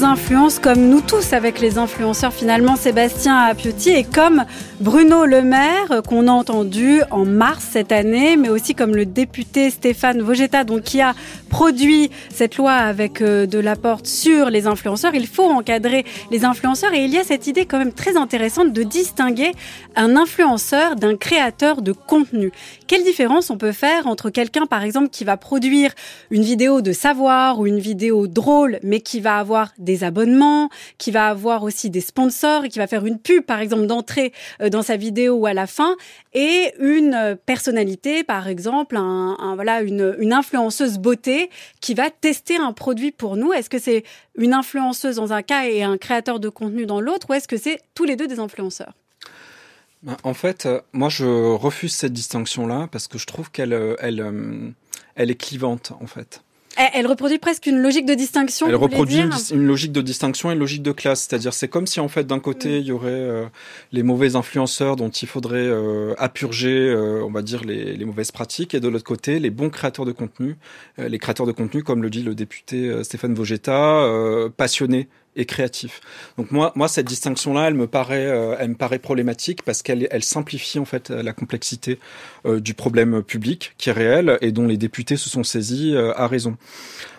[0.00, 4.44] sous influence comme nous tous avec les influenceurs finalement Sébastien Apiotti et comme
[4.80, 9.04] Bruno Le Maire euh, qu'on a entendu en mars cette année mais aussi comme le
[9.04, 11.14] député Stéphane Vogetta donc qui a
[11.60, 15.14] produit cette loi avec euh, de la porte sur les influenceurs.
[15.14, 18.72] Il faut encadrer les influenceurs et il y a cette idée quand même très intéressante
[18.72, 19.52] de distinguer
[19.94, 22.50] un influenceur d'un créateur de contenu.
[22.86, 25.92] Quelle différence on peut faire entre quelqu'un par exemple qui va produire
[26.30, 31.10] une vidéo de savoir ou une vidéo drôle mais qui va avoir des abonnements, qui
[31.10, 34.32] va avoir aussi des sponsors et qui va faire une pub par exemple d'entrée
[34.62, 35.96] euh, dans sa vidéo ou à la fin
[36.32, 41.49] et une euh, personnalité par exemple un, voilà une, une influenceuse beauté
[41.80, 44.04] qui va tester un produit pour nous Est-ce que c'est
[44.36, 47.56] une influenceuse dans un cas et un créateur de contenu dans l'autre ou est-ce que
[47.56, 48.92] c'est tous les deux des influenceurs?
[50.02, 53.96] Ben, En fait, euh, moi, je refuse cette distinction-là parce que je trouve qu'elle, euh,
[53.98, 54.70] elle, euh,
[55.14, 56.42] elle est clivante, en fait.
[56.94, 58.66] Elle, reproduit presque une logique de distinction.
[58.68, 59.20] Elle reproduit
[59.52, 61.26] une, logique de distinction et une logique de classe.
[61.28, 63.46] C'est-à-dire, c'est comme si en fait, d'un côté, il y aurait euh,
[63.92, 68.30] les mauvais influenceurs dont il faudrait euh, appurger, euh, on va dire, les, les mauvaises
[68.32, 70.56] pratiques, et de l'autre côté, les bons créateurs de contenu,
[70.98, 74.06] euh, les créateurs de contenu, comme le dit le député Stéphane Vogetta,
[74.56, 76.00] passionnés et créatifs.
[76.38, 80.08] Donc moi, moi, cette distinction-là, elle me paraît, euh, elle me paraît problématique parce qu'elle
[80.10, 81.98] elle simplifie en fait la complexité
[82.46, 86.12] euh, du problème public qui est réel et dont les députés se sont saisis euh,
[86.16, 86.56] à raison.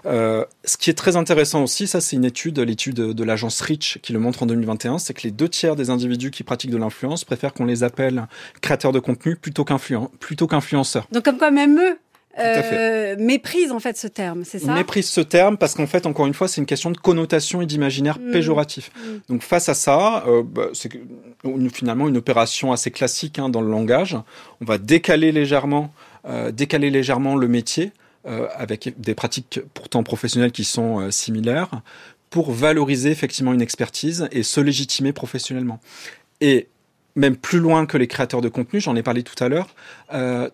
[0.04, 4.14] Ce qui est très intéressant aussi, ça c'est une étude, l'étude de l'agence Reach qui
[4.14, 7.24] le montre en 2021, c'est que les deux tiers des individus qui pratiquent de l'influence
[7.24, 8.28] préfèrent qu'on les appelle
[8.62, 11.08] créateurs de contenu plutôt qu'influen- plutôt qu'influenceurs.
[11.12, 11.98] Donc comme quoi même eux
[12.40, 14.74] euh, méprisent en fait ce terme, c'est ça?
[14.74, 17.66] Méprise ce terme parce qu'en fait, encore une fois, c'est une question de connotation et
[17.66, 18.32] d'imaginaire Mm.
[18.32, 18.92] péjoratif.
[18.96, 19.10] Mm.
[19.30, 20.92] Donc face à ça, euh, bah, c'est
[21.74, 24.18] finalement une opération assez classique hein, dans le langage.
[24.62, 25.94] On va décaler légèrement,
[26.26, 27.92] euh, décaler légèrement le métier
[28.56, 31.82] avec des pratiques pourtant professionnelles qui sont similaires
[32.30, 35.80] pour valoriser effectivement une expertise et se légitimer professionnellement.
[36.40, 36.68] Et
[37.16, 39.74] même plus loin que les créateurs de contenu, j'en ai parlé tout à l'heure,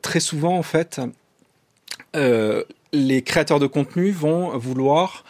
[0.01, 1.01] très souvent en fait,
[2.16, 2.64] euh,
[2.94, 5.24] les créateurs de contenu vont vouloir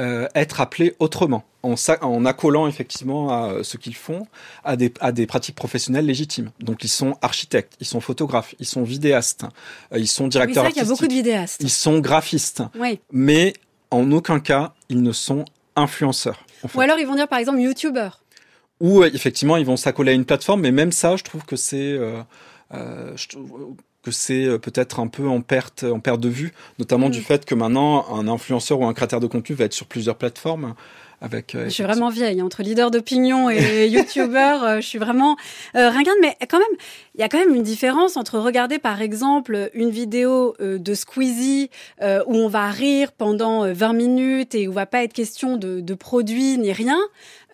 [0.00, 4.26] euh, être appelés autrement, en, en accolant effectivement à euh, ce qu'ils font
[4.64, 6.50] à des, à des pratiques professionnelles légitimes.
[6.60, 9.44] Donc ils sont architectes, ils sont photographes, ils sont vidéastes,
[9.92, 11.60] euh, ils sont Oui, c'est directeurs vrai qu'il y a beaucoup de vidéastes.
[11.62, 13.00] ils sont graphistes, Oui.
[13.12, 13.52] mais
[13.90, 15.44] en aucun cas ils ne sont
[15.76, 16.46] influenceurs.
[16.74, 18.20] Ou alors ils vont dire par exemple youtubeur.
[18.80, 21.92] Ou effectivement, ils vont s'accoler à une plateforme, mais même ça, je trouve que c'est
[21.92, 22.22] euh,
[23.16, 23.28] je
[24.02, 27.12] que c'est euh, peut-être un peu en perte, en perte de vue, notamment Mm.
[27.12, 30.16] du fait que maintenant un influenceur ou un créateur de contenu va être sur plusieurs
[30.16, 30.74] plateformes.
[31.24, 34.98] Avec, euh, Je suis vraiment vieille, hein, entre leader d'opinion et youtubeur, euh, je suis
[34.98, 35.36] vraiment
[35.76, 36.76] euh, ringarde, mais quand même,
[37.14, 40.94] il y a quand même une différence entre regarder par exemple une vidéo euh, de
[40.94, 41.70] Squeezie
[42.02, 45.56] euh, où on va rire pendant euh, 20 minutes et où va pas être question
[45.56, 46.98] de, de produits ni rien,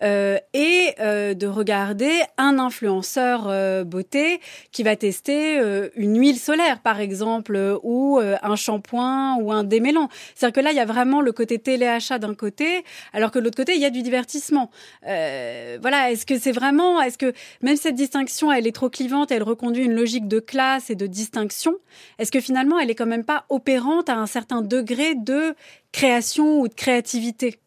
[0.03, 4.39] euh, et euh, de regarder un influenceur euh, beauté
[4.71, 9.63] qui va tester euh, une huile solaire par exemple ou euh, un shampoing ou un
[9.63, 10.09] démêlant.
[10.35, 12.83] C'est-à-dire que là, il y a vraiment le côté téléachat d'un côté,
[13.13, 14.69] alors que de l'autre côté, il y a du divertissement.
[15.07, 19.31] Euh, voilà, est-ce que c'est vraiment, est-ce que même cette distinction, elle est trop clivante,
[19.31, 21.75] elle reconduit une logique de classe et de distinction
[22.17, 25.55] Est-ce que finalement, elle est quand même pas opérante à un certain degré de
[25.91, 27.59] création ou de créativité?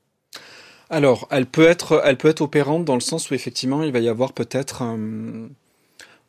[0.92, 3.98] Alors, elle peut être, elle peut être opérante dans le sens où effectivement, il va
[3.98, 5.46] y avoir peut-être, euh,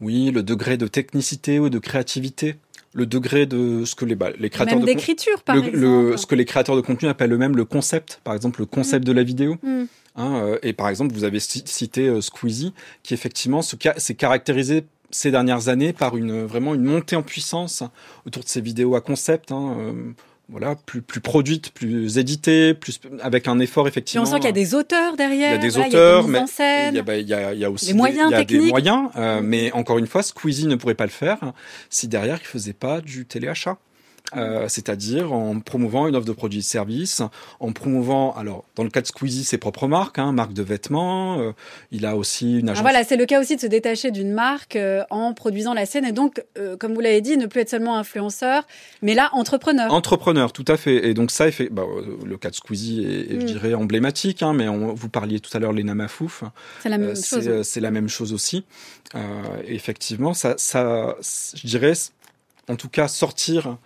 [0.01, 2.55] oui, le degré de technicité ou de créativité,
[2.93, 5.77] le degré de ce que les, bah, les créateurs Même de d'écriture, par le, exemple.
[5.79, 9.05] le- ce que les créateurs de contenu appellent eux-mêmes le concept, par exemple le concept
[9.05, 9.57] de la vidéo.
[9.63, 9.83] Mm.
[10.15, 14.85] Hein, euh, et par exemple, vous avez ci- cité euh, Squeezie, qui effectivement s'est caractérisé
[15.11, 17.83] ces dernières années par une vraiment une montée en puissance
[18.25, 19.51] autour de ses vidéos à concept.
[19.51, 19.93] Hein, euh,
[20.53, 24.23] voilà, plus, plus produites, plus éditées, plus avec un effort effectivement.
[24.23, 25.53] on sent qu'il y a des auteurs Il y derrière.
[25.55, 26.93] a des voilà, auteurs, il y a des mais mises en scène.
[26.93, 27.27] il y a, bah, il
[27.59, 30.05] y a- aussi Des moyens des, il y a des moyens, euh, mais encore une
[30.07, 31.39] fois, Squeezie ne pourrait pas le faire
[31.89, 33.77] si derrière il faisait pas du téléachat.
[34.35, 37.21] Euh, c'est-à-dire en promouvant une offre de produits et de services,
[37.59, 41.39] en promouvant, alors dans le cas de Squeezie, ses propres marques, hein, marque de vêtements,
[41.39, 41.51] euh,
[41.91, 44.31] il a aussi une Ah, agence voilà, c'est le cas aussi de se détacher d'une
[44.31, 47.59] marque euh, en produisant la scène et donc, euh, comme vous l'avez dit, ne plus
[47.61, 48.65] être seulement influenceur,
[49.03, 49.93] mais là entrepreneur.
[49.93, 51.05] Entrepreneur, tout à fait.
[51.07, 53.45] Et donc ça, effe- bah, euh, le cas de Squeezie est, est, je Mm.
[53.45, 56.43] dirais, emblématique, hein, mais on, vous parliez tout à l'heure Lena Mafouf.
[56.81, 57.61] C'est la même Euh, chose, c'est, hein.
[57.63, 58.63] C'est la même chose aussi.
[59.13, 59.19] Euh,
[59.67, 61.93] effectivement, ça, ça, je dirais,
[62.67, 63.77] en tout cas, sortir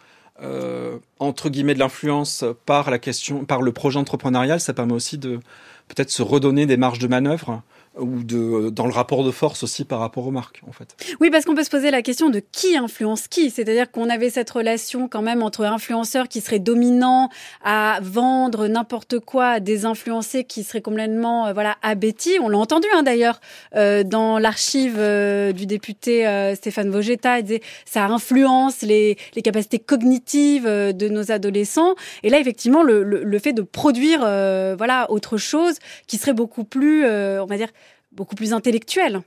[0.42, 5.18] euh, entre guillemets de l'influence par la question, par le projet entrepreneurial, ça permet aussi
[5.18, 5.40] de
[5.88, 7.62] peut-être se redonner des marges de manœuvre
[8.00, 10.95] ou de dans le rapport de force aussi par rapport aux marques en fait.
[11.20, 13.50] Oui, parce qu'on peut se poser la question de qui influence qui.
[13.50, 17.30] C'est-à-dire qu'on avait cette relation quand même entre influenceurs qui seraient dominants
[17.64, 22.38] à vendre n'importe quoi à des influencés qui seraient complètement euh, voilà abétis.
[22.41, 23.39] On l'a entendu hein, d'ailleurs
[23.76, 27.39] euh, dans l'archive euh, du député euh, Stéphane Vogetta.
[27.39, 31.95] Il disait ça influence les, les capacités cognitives euh, de nos adolescents.
[32.24, 35.76] Et là, effectivement, le, le, le fait de produire euh, voilà autre chose
[36.08, 37.70] qui serait beaucoup plus, euh, on va dire,
[38.18, 39.22] beaucoup plus intellectuel.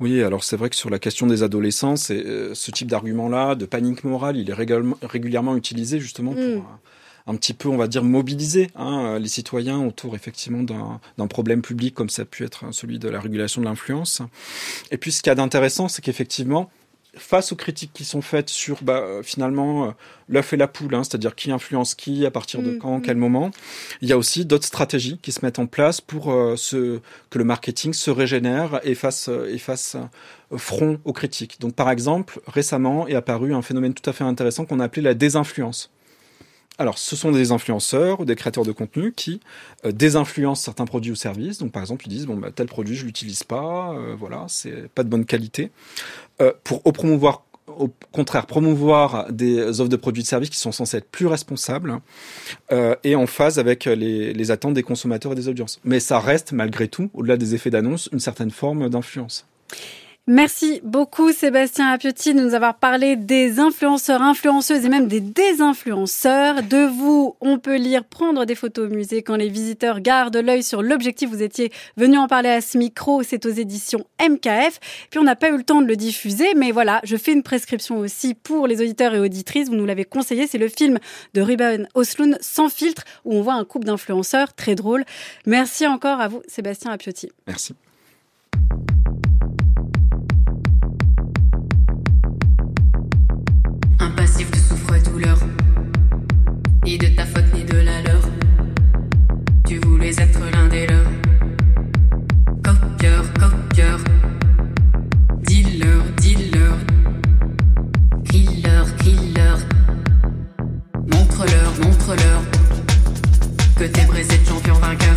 [0.00, 3.64] Oui, alors c'est vrai que sur la question des adolescents, euh, ce type d'argument-là, de
[3.66, 6.58] panique morale, il est régulièrement, utilisé justement pour Mm.
[6.58, 11.28] un, un petit peu, on va dire, mobiliser hein, les citoyens autour effectivement d'un d'un
[11.28, 14.22] problème public comme ça a pu être celui de la régulation de l'influence.
[14.90, 16.68] Et puis ce qu'il y a d'intéressant, c'est qu'effectivement,
[17.16, 19.90] face aux critiques qui sont faites sur bah, euh, finalement euh,
[20.28, 23.02] l'œuf et la poule, hein, c'est-à-dire qui influence qui, à partir de Mm, quand, mm.
[23.02, 23.50] quel moment,
[24.00, 27.00] il y a aussi d'autres stratégies qui se mettent en place pour euh, ce,
[27.30, 31.60] que le marketing se régénère et fasse, et fasse euh, front aux critiques.
[31.60, 35.02] Donc par exemple, récemment est apparu un phénomène tout à fait intéressant qu'on a appelé
[35.02, 35.90] la désinfluence.
[36.82, 39.38] Alors, ce sont des influenceurs ou des créateurs de contenu qui
[39.84, 41.58] euh, désinfluencent certains produits ou services.
[41.58, 44.88] Donc, par exemple, ils disent bon, bah, tel produit, je l'utilise pas, euh, voilà, c'est
[44.88, 45.70] pas de bonne qualité.
[46.40, 50.96] Euh, pour au contraire, promouvoir des offres de produits et de services qui sont censés
[50.96, 52.00] être plus responsables
[53.04, 55.80] et en phase avec les attentes des consommateurs et des audiences.
[55.84, 59.46] Mais ça reste, malgré tout, au-delà des effets d'annonce, une certaine forme d'influence.
[60.28, 66.62] Merci beaucoup Sébastien Apiotti de nous avoir parlé des influenceurs, influenceuses et même des désinfluenceurs.
[66.62, 70.62] De vous, on peut lire Prendre des photos au musée quand les visiteurs gardent l'œil
[70.62, 71.28] sur l'objectif.
[71.28, 74.78] Vous étiez venu en parler à ce micro, c'est aux éditions MKF.
[75.10, 77.42] Puis on n'a pas eu le temps de le diffuser, mais voilà, je fais une
[77.42, 79.70] prescription aussi pour les auditeurs et auditrices.
[79.70, 81.00] Vous nous l'avez conseillé, c'est le film
[81.34, 85.04] de Ruben Osloon, Sans filtre, où on voit un couple d'influenceurs très drôle.
[85.46, 87.28] Merci encore à vous Sébastien Apiotti.
[87.48, 87.74] Merci.
[96.92, 98.20] Ni de ta faute ni de la leur.
[99.66, 101.10] Tu voulais être l'un des leurs.
[102.62, 103.98] Copieur, copieur.
[105.46, 106.74] Dealer, dealer.
[108.28, 109.56] Killer, killer.
[111.10, 112.42] Montre-leur, montre-leur.
[113.74, 115.16] Que t'es brisé de champion vainqueur.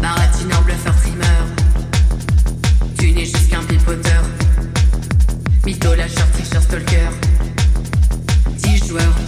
[0.00, 1.44] Baratineur, bluffeur, trimeur.
[2.98, 4.22] Tu n'es juste qu'un pipoteur.
[5.66, 7.10] Mytho, lâcheur, tricheur, stalker.
[8.56, 9.21] 10 joueurs, 10 joueurs.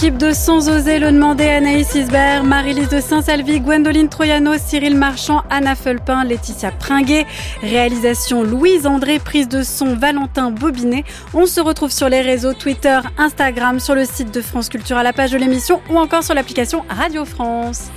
[0.00, 5.42] L'équipe de Sans oser le demander, Anaïs Isbert, Marie-Lise de Saint-Salvi, Gwendoline Troyano, Cyril Marchand,
[5.50, 7.26] Anna Felpin, Laetitia Pringuet,
[7.60, 11.04] réalisation Louise André, prise de son Valentin Bobinet.
[11.34, 15.02] On se retrouve sur les réseaux Twitter, Instagram, sur le site de France Culture à
[15.02, 17.90] la page de l'émission ou encore sur l'application Radio France.